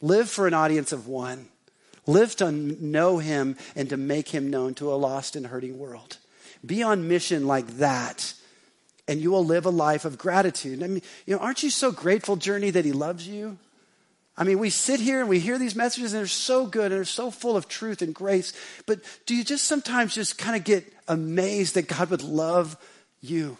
[0.00, 1.48] Live for an audience of one.
[2.06, 6.18] Live to know him and to make him known to a lost and hurting world.
[6.64, 8.34] Be on mission like that
[9.06, 10.82] and you will live a life of gratitude.
[10.82, 13.58] I mean, you know, aren't you so grateful, Journey, that He loves you?
[14.36, 16.92] I mean, we sit here and we hear these messages and they're so good and
[16.92, 18.52] they're so full of truth and grace.
[18.84, 22.76] But do you just sometimes just kind of get amazed that God would love
[23.20, 23.56] you?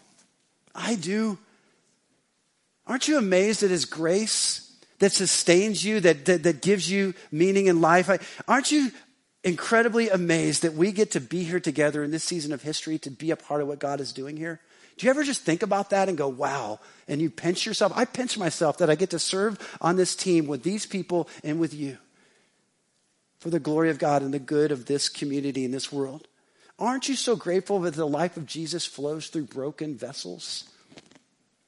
[0.74, 1.38] I do.
[2.86, 7.66] Aren't you amazed at His grace that sustains you, that, that, that gives you meaning
[7.66, 8.10] in life?
[8.10, 8.18] I,
[8.48, 8.90] aren't you
[9.44, 13.10] incredibly amazed that we get to be here together in this season of history to
[13.10, 14.60] be a part of what God is doing here?
[14.96, 16.78] Do you ever just think about that and go, wow?
[17.08, 17.92] And you pinch yourself?
[17.96, 21.58] I pinch myself that I get to serve on this team with these people and
[21.58, 21.98] with you
[23.38, 26.28] for the glory of God and the good of this community and this world.
[26.78, 30.64] Aren't you so grateful that the life of Jesus flows through broken vessels?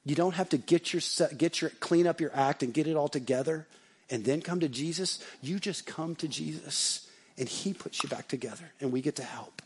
[0.05, 1.03] You don't have to get your,
[1.37, 3.67] get your, clean up your act and get it all together
[4.09, 5.23] and then come to Jesus.
[5.43, 9.25] You just come to Jesus and he puts you back together and we get to
[9.25, 9.63] help.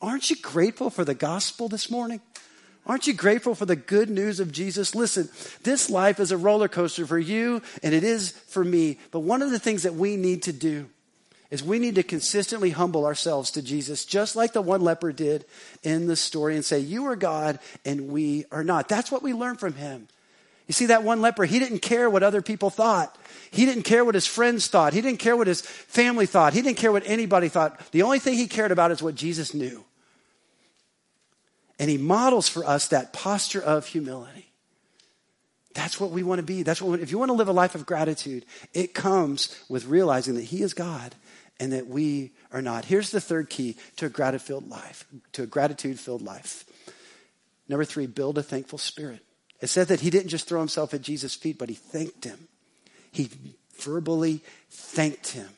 [0.00, 2.20] Aren't you grateful for the gospel this morning?
[2.88, 4.94] Aren't you grateful for the good news of Jesus?
[4.94, 5.28] Listen,
[5.62, 8.98] this life is a roller coaster for you and it is for me.
[9.10, 10.88] But one of the things that we need to do
[11.50, 15.44] is we need to consistently humble ourselves to Jesus, just like the one leper did
[15.82, 18.88] in the story, and say, You are God and we are not.
[18.88, 20.08] That's what we learn from him.
[20.66, 23.16] You see, that one leper, he didn't care what other people thought.
[23.50, 24.92] He didn't care what his friends thought.
[24.92, 26.52] He didn't care what his family thought.
[26.52, 27.90] He didn't care what anybody thought.
[27.92, 29.84] The only thing he cared about is what Jesus knew.
[31.78, 34.46] And he models for us that posture of humility.
[35.74, 36.64] That's what we want to be.
[36.64, 40.34] That's what, if you want to live a life of gratitude, it comes with realizing
[40.34, 41.14] that he is God
[41.60, 42.84] and that we are not.
[42.84, 46.64] Here's the third key to a gratitude-filled life, to a gratitude filled life.
[47.68, 49.20] Number three, build a thankful spirit.
[49.60, 52.48] It said that he didn't just throw himself at Jesus' feet, but he thanked him.
[53.12, 53.28] He
[53.78, 55.48] verbally thanked him.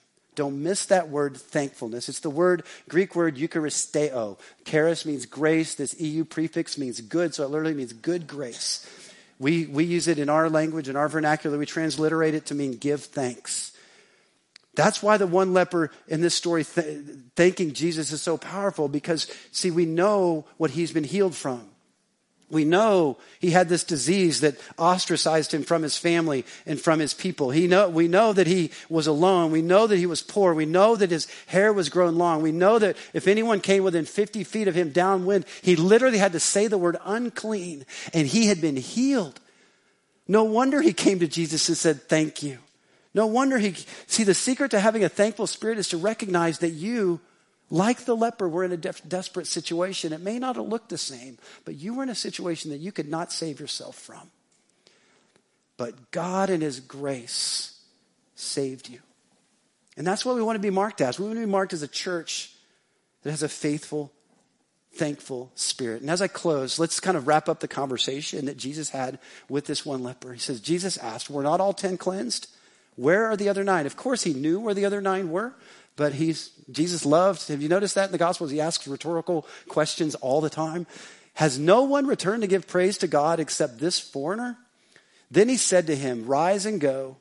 [0.41, 2.09] Don't miss that word thankfulness.
[2.09, 4.39] It's the word, Greek word eucharisteo.
[4.65, 5.75] Charis means grace.
[5.75, 8.89] This EU prefix means good, so it literally means good grace.
[9.39, 11.59] We, we use it in our language, in our vernacular.
[11.59, 13.77] We transliterate it to mean give thanks.
[14.77, 17.05] That's why the one leper in this story th-
[17.37, 21.70] thanking Jesus is so powerful because, see, we know what he's been healed from.
[22.51, 27.15] We know he had this disease that ostracized him from his family and from his
[27.15, 27.51] people.
[27.51, 29.53] He know, we know that he was alone.
[29.53, 30.53] We know that he was poor.
[30.53, 32.43] We know that his hair was grown long.
[32.43, 36.33] We know that if anyone came within 50 feet of him downwind, he literally had
[36.33, 39.39] to say the word unclean and he had been healed.
[40.27, 42.59] No wonder he came to Jesus and said, Thank you.
[43.15, 43.75] No wonder he,
[44.07, 47.21] see, the secret to having a thankful spirit is to recognize that you,
[47.71, 50.13] like the leper, we're in a de- desperate situation.
[50.13, 52.91] It may not have looked the same, but you were in a situation that you
[52.91, 54.31] could not save yourself from.
[55.77, 57.81] But God, in His grace,
[58.35, 58.99] saved you.
[59.97, 61.19] And that's what we want to be marked as.
[61.19, 62.53] We want to be marked as a church
[63.23, 64.13] that has a faithful,
[64.95, 66.01] thankful spirit.
[66.01, 69.19] And as I close, let's kind of wrap up the conversation that Jesus had
[69.49, 70.33] with this one leper.
[70.33, 72.49] He says, Jesus asked, Were not all ten cleansed?
[72.97, 73.87] Where are the other nine?
[73.87, 75.55] Of course, he knew where the other nine were,
[75.97, 77.49] but he's, Jesus loved.
[77.49, 78.51] Have you noticed that in the Gospels?
[78.51, 80.87] He asks rhetorical questions all the time.
[81.35, 84.59] Has no one returned to give praise to God except this foreigner?
[85.31, 87.17] Then he said to him, Rise and go.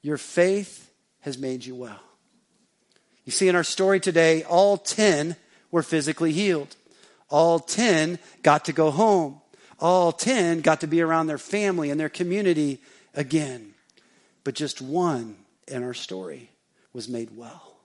[0.00, 0.90] Your faith
[1.20, 2.00] has made you well.
[3.24, 5.36] You see, in our story today, all 10
[5.70, 6.74] were physically healed.
[7.28, 9.40] All 10 got to go home.
[9.78, 12.80] All 10 got to be around their family and their community
[13.14, 13.71] again
[14.44, 15.36] but just one
[15.68, 16.50] in our story
[16.92, 17.76] was made well.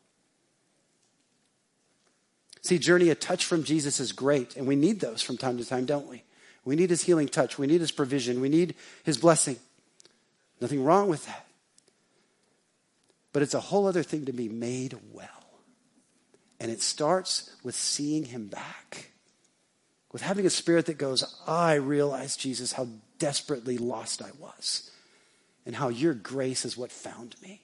[2.62, 5.66] See, journey, a touch from Jesus is great, and we need those from time to
[5.66, 6.24] time, don't we?
[6.66, 7.58] We need his healing touch.
[7.58, 8.42] We need his provision.
[8.42, 9.58] We need his blessing.
[10.60, 11.48] Nothing wrong with that.
[13.32, 15.30] But it's a whole other thing to be made well.
[16.60, 19.12] And it starts with seeing him back,
[20.12, 22.88] with having a spirit that goes, I realize, Jesus, how
[23.20, 24.92] desperately lost I was
[25.68, 27.62] and how your grace is what found me.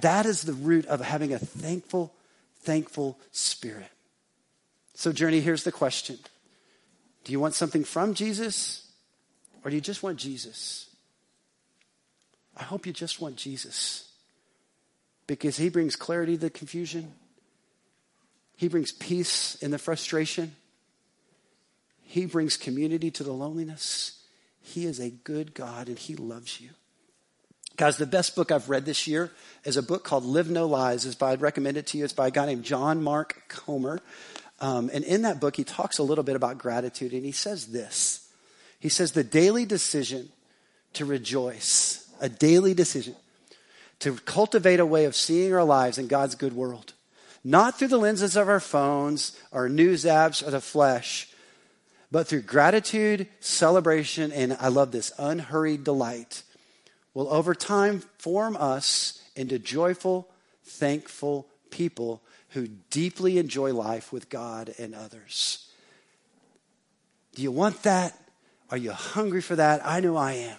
[0.00, 2.12] That is the root of having a thankful,
[2.62, 3.90] thankful spirit.
[4.94, 6.18] So, Journey, here's the question
[7.24, 8.90] Do you want something from Jesus
[9.62, 10.90] or do you just want Jesus?
[12.56, 14.10] I hope you just want Jesus
[15.28, 17.12] because he brings clarity to the confusion,
[18.56, 20.56] he brings peace in the frustration,
[22.02, 24.17] he brings community to the loneliness.
[24.68, 26.70] He is a good God and He loves you.
[27.76, 29.30] Guys, the best book I've read this year
[29.64, 31.04] is a book called Live No Lies.
[31.04, 32.04] Is by, I'd recommend it to you.
[32.04, 34.00] It's by a guy named John Mark Comer.
[34.60, 37.68] Um, and in that book, he talks a little bit about gratitude, and he says
[37.68, 38.28] this.
[38.80, 40.30] He says, the daily decision
[40.94, 43.14] to rejoice, a daily decision
[44.00, 46.92] to cultivate a way of seeing our lives in God's good world,
[47.44, 51.28] not through the lenses of our phones, our news apps, or the flesh,
[52.10, 56.42] but through gratitude, celebration, and I love this, unhurried delight,
[57.12, 60.28] will over time form us into joyful,
[60.64, 65.68] thankful people who deeply enjoy life with God and others.
[67.34, 68.18] Do you want that?
[68.70, 69.84] Are you hungry for that?
[69.84, 70.56] I know I am.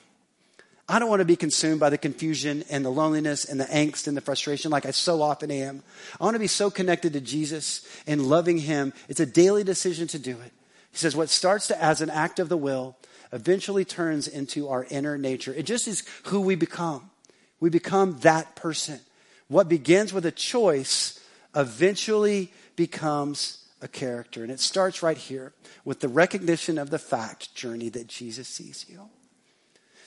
[0.88, 4.08] I don't want to be consumed by the confusion and the loneliness and the angst
[4.08, 5.84] and the frustration like I so often am.
[6.20, 8.94] I want to be so connected to Jesus and loving Him.
[9.08, 10.52] It's a daily decision to do it
[10.92, 12.98] He says, what starts to, as an act of the will
[13.32, 15.54] eventually turns into our inner nature.
[15.54, 17.12] It just is who we become.
[17.60, 19.00] We become that person.
[19.48, 21.20] What begins with a choice
[21.56, 24.44] eventually becomes a character.
[24.44, 25.54] And it starts right here
[25.86, 29.10] with the recognition of the fact, journey, that Jesus sees you.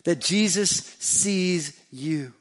[0.04, 2.32] That Jesus sees you.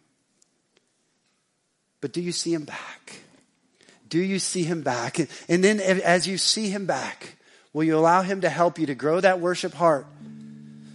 [2.02, 3.18] But do you see him back?
[4.10, 5.20] Do you see him back?
[5.48, 7.36] And then as you see him back,
[7.74, 10.05] will you allow him to help you to grow that worship heart,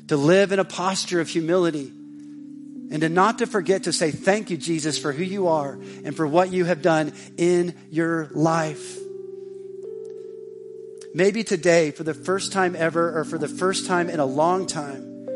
[0.09, 1.93] to live in a posture of humility,
[2.91, 5.73] and to not to forget to say thank you, Jesus, for who you are
[6.05, 8.99] and for what you have done in your life.
[11.15, 14.67] Maybe today, for the first time ever, or for the first time in a long
[14.67, 15.27] time,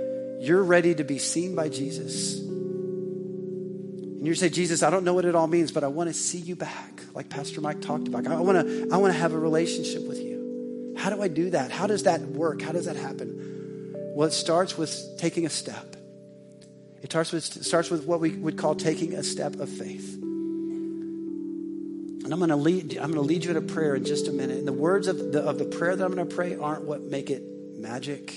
[0.40, 2.38] you're ready to be seen by Jesus.
[2.38, 6.14] And you say, Jesus, I don't know what it all means, but I want to
[6.14, 8.26] see you back, like Pastor Mike talked about.
[8.26, 10.29] I want to, I want to have a relationship with you.
[10.96, 11.70] How do I do that?
[11.70, 12.62] How does that work?
[12.62, 13.94] How does that happen?
[14.14, 15.96] Well, it starts with taking a step.
[17.02, 20.14] It starts with, starts with what we would call taking a step of faith.
[22.22, 24.28] And I'm going to lead, I'm going to lead you in a prayer in just
[24.28, 24.58] a minute.
[24.58, 27.02] And the words of the, of the prayer that I'm going to pray aren't what
[27.02, 27.42] make it
[27.76, 28.32] magic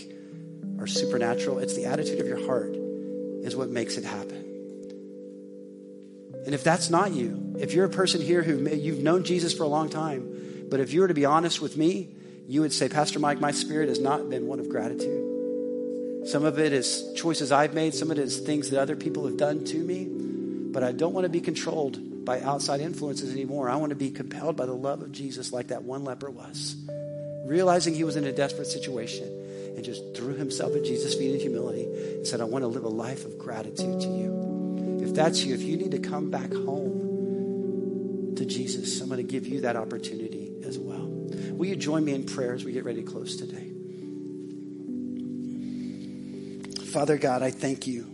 [0.79, 1.59] or supernatural.
[1.59, 2.75] It's the attitude of your heart
[3.43, 4.43] is what makes it happen.
[6.45, 9.63] And if that's not you, if you're a person here who you've known Jesus for
[9.63, 12.09] a long time, but if you were to be honest with me,
[12.47, 16.27] you would say, Pastor Mike, my spirit has not been one of gratitude.
[16.27, 19.25] Some of it is choices I've made, some of it is things that other people
[19.25, 20.07] have done to me,
[20.71, 23.69] but I don't want to be controlled by outside influences anymore.
[23.69, 26.75] I want to be compelled by the love of Jesus like that one leper was.
[27.45, 29.27] Realizing he was in a desperate situation
[29.75, 32.85] and just threw himself at Jesus' feet in humility and said, I want to live
[32.85, 34.99] a life of gratitude to you.
[35.03, 39.23] If that's you, if you need to come back home to Jesus, I'm going to
[39.29, 41.02] give you that opportunity as well.
[41.64, 43.72] Will you join me in prayer as we get ready to close today?
[46.91, 48.05] Father God, I thank you.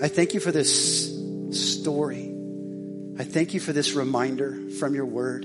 [0.00, 1.10] I thank you for this
[1.50, 2.32] story.
[3.18, 5.42] I thank you for this reminder from your word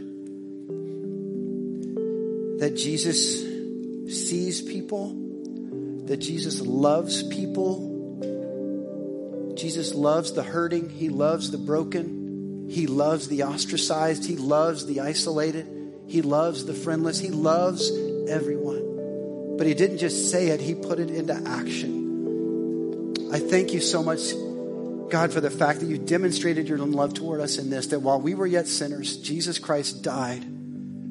[2.60, 3.42] that Jesus
[4.30, 5.16] sees people,
[6.06, 7.90] that Jesus loves people
[9.56, 10.90] Jesus loves the hurting.
[10.90, 12.68] He loves the broken.
[12.70, 14.24] He loves the ostracized.
[14.24, 15.73] He loves the isolated.
[16.14, 17.18] He loves the friendless.
[17.18, 17.90] He loves
[18.30, 19.58] everyone.
[19.58, 23.16] But he didn't just say it, he put it into action.
[23.34, 24.32] I thank you so much,
[25.10, 28.22] God, for the fact that you demonstrated your love toward us in this, that while
[28.22, 30.46] we were yet sinners, Jesus Christ died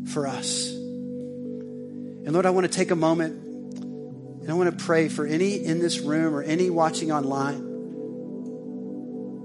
[0.06, 0.70] for us.
[0.70, 5.64] And Lord, I want to take a moment and I want to pray for any
[5.64, 7.56] in this room or any watching online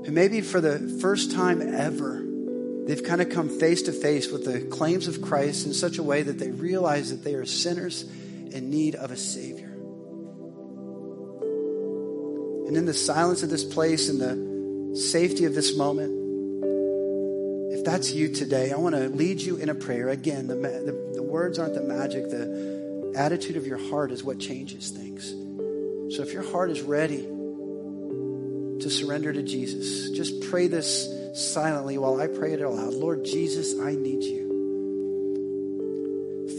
[0.05, 2.27] and maybe for the first time ever,
[2.88, 6.04] they've kind of come face to face with the claims of Christ in such a
[6.04, 9.74] way that they realize that they are sinners in need of a Savior.
[12.68, 16.14] And in the silence of this place and the safety of this moment,
[17.74, 20.10] if that's you today, I want to lead you in a prayer.
[20.10, 24.40] Again, the, the, the words aren't the magic, the attitude of your heart is what
[24.40, 25.30] changes things.
[26.16, 27.28] So if your heart is ready,
[28.82, 30.10] to surrender to Jesus.
[30.12, 31.08] Just pray this
[31.38, 32.94] silently while I pray it aloud.
[32.94, 34.48] Lord Jesus, I need you.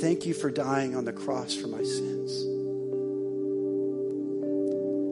[0.01, 2.45] Thank you for dying on the cross for my sins.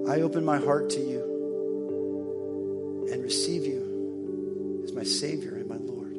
[0.08, 1.20] I open my heart to you
[3.10, 6.14] and receive you as my Savior and my Lord.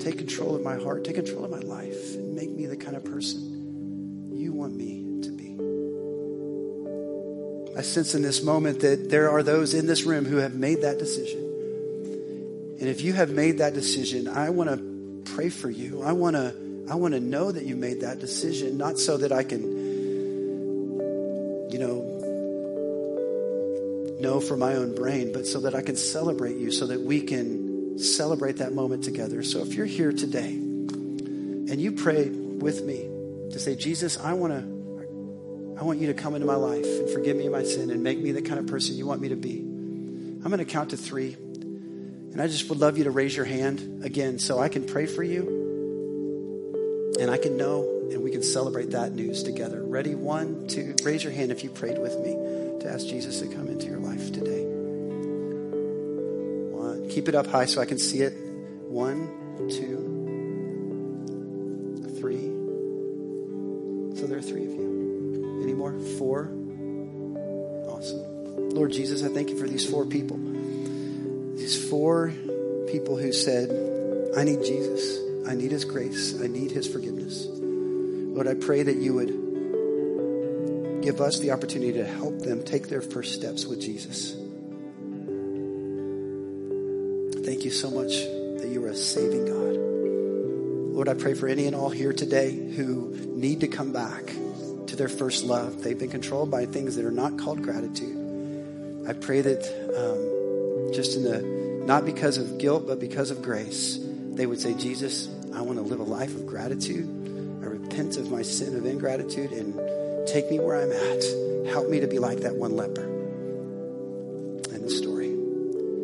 [0.00, 2.94] Take control of my heart, take control of my life, and make me the kind
[2.94, 5.03] of person you want me
[7.76, 10.82] I sense in this moment that there are those in this room who have made
[10.82, 11.40] that decision.
[12.80, 16.02] And if you have made that decision, I want to pray for you.
[16.02, 16.54] I want to
[16.88, 19.62] I want to know that you made that decision, not so that I can
[21.72, 22.14] you know
[24.20, 27.20] know for my own brain, but so that I can celebrate you so that we
[27.22, 29.42] can celebrate that moment together.
[29.42, 33.08] So if you're here today and you pray with me
[33.50, 34.73] to say, Jesus, I want to
[35.78, 38.18] I want you to come into my life and forgive me my sin and make
[38.18, 39.58] me the kind of person you want me to be.
[39.58, 41.34] I'm going to count to three.
[41.34, 45.06] And I just would love you to raise your hand again so I can pray
[45.06, 45.62] for you
[47.18, 49.82] and I can know and we can celebrate that news together.
[49.82, 50.14] Ready?
[50.14, 50.94] One, two.
[51.02, 52.32] Raise your hand if you prayed with me
[52.80, 54.64] to ask Jesus to come into your life today.
[56.72, 57.08] One.
[57.08, 58.32] Keep it up high so I can see it.
[58.88, 60.13] One, two,
[66.24, 66.44] Four?
[67.86, 68.70] Awesome.
[68.70, 70.38] Lord Jesus, I thank you for these four people.
[71.54, 72.32] These four
[72.90, 73.68] people who said,
[74.34, 75.18] I need Jesus.
[75.46, 76.40] I need his grace.
[76.40, 77.46] I need his forgiveness.
[77.46, 83.02] Lord, I pray that you would give us the opportunity to help them take their
[83.02, 84.32] first steps with Jesus.
[87.44, 88.12] Thank you so much
[88.62, 89.76] that you are a saving God.
[90.94, 94.34] Lord, I pray for any and all here today who need to come back
[94.94, 95.82] to their first love.
[95.82, 99.04] They've been controlled by things that are not called gratitude.
[99.08, 99.62] I pray that
[99.96, 101.42] um, just in the,
[101.84, 105.84] not because of guilt, but because of grace, they would say, Jesus, I want to
[105.84, 107.06] live a life of gratitude.
[107.62, 111.70] I repent of my sin of ingratitude and take me where I'm at.
[111.72, 115.30] Help me to be like that one leper in the story.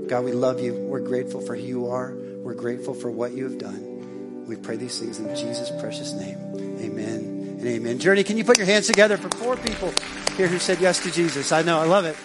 [0.08, 0.74] God, we love you.
[0.74, 2.12] We're grateful for who you are.
[2.12, 4.46] We're grateful for what you have done.
[4.46, 6.38] We pray these things in Jesus' precious name.
[6.80, 7.29] Amen
[7.60, 7.98] and amen.
[7.98, 9.92] Journey, can you put your hands together for four people
[10.36, 11.52] here who said yes to Jesus?
[11.52, 11.78] I know.
[11.78, 12.16] I love it.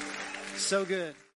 [0.56, 1.16] So good.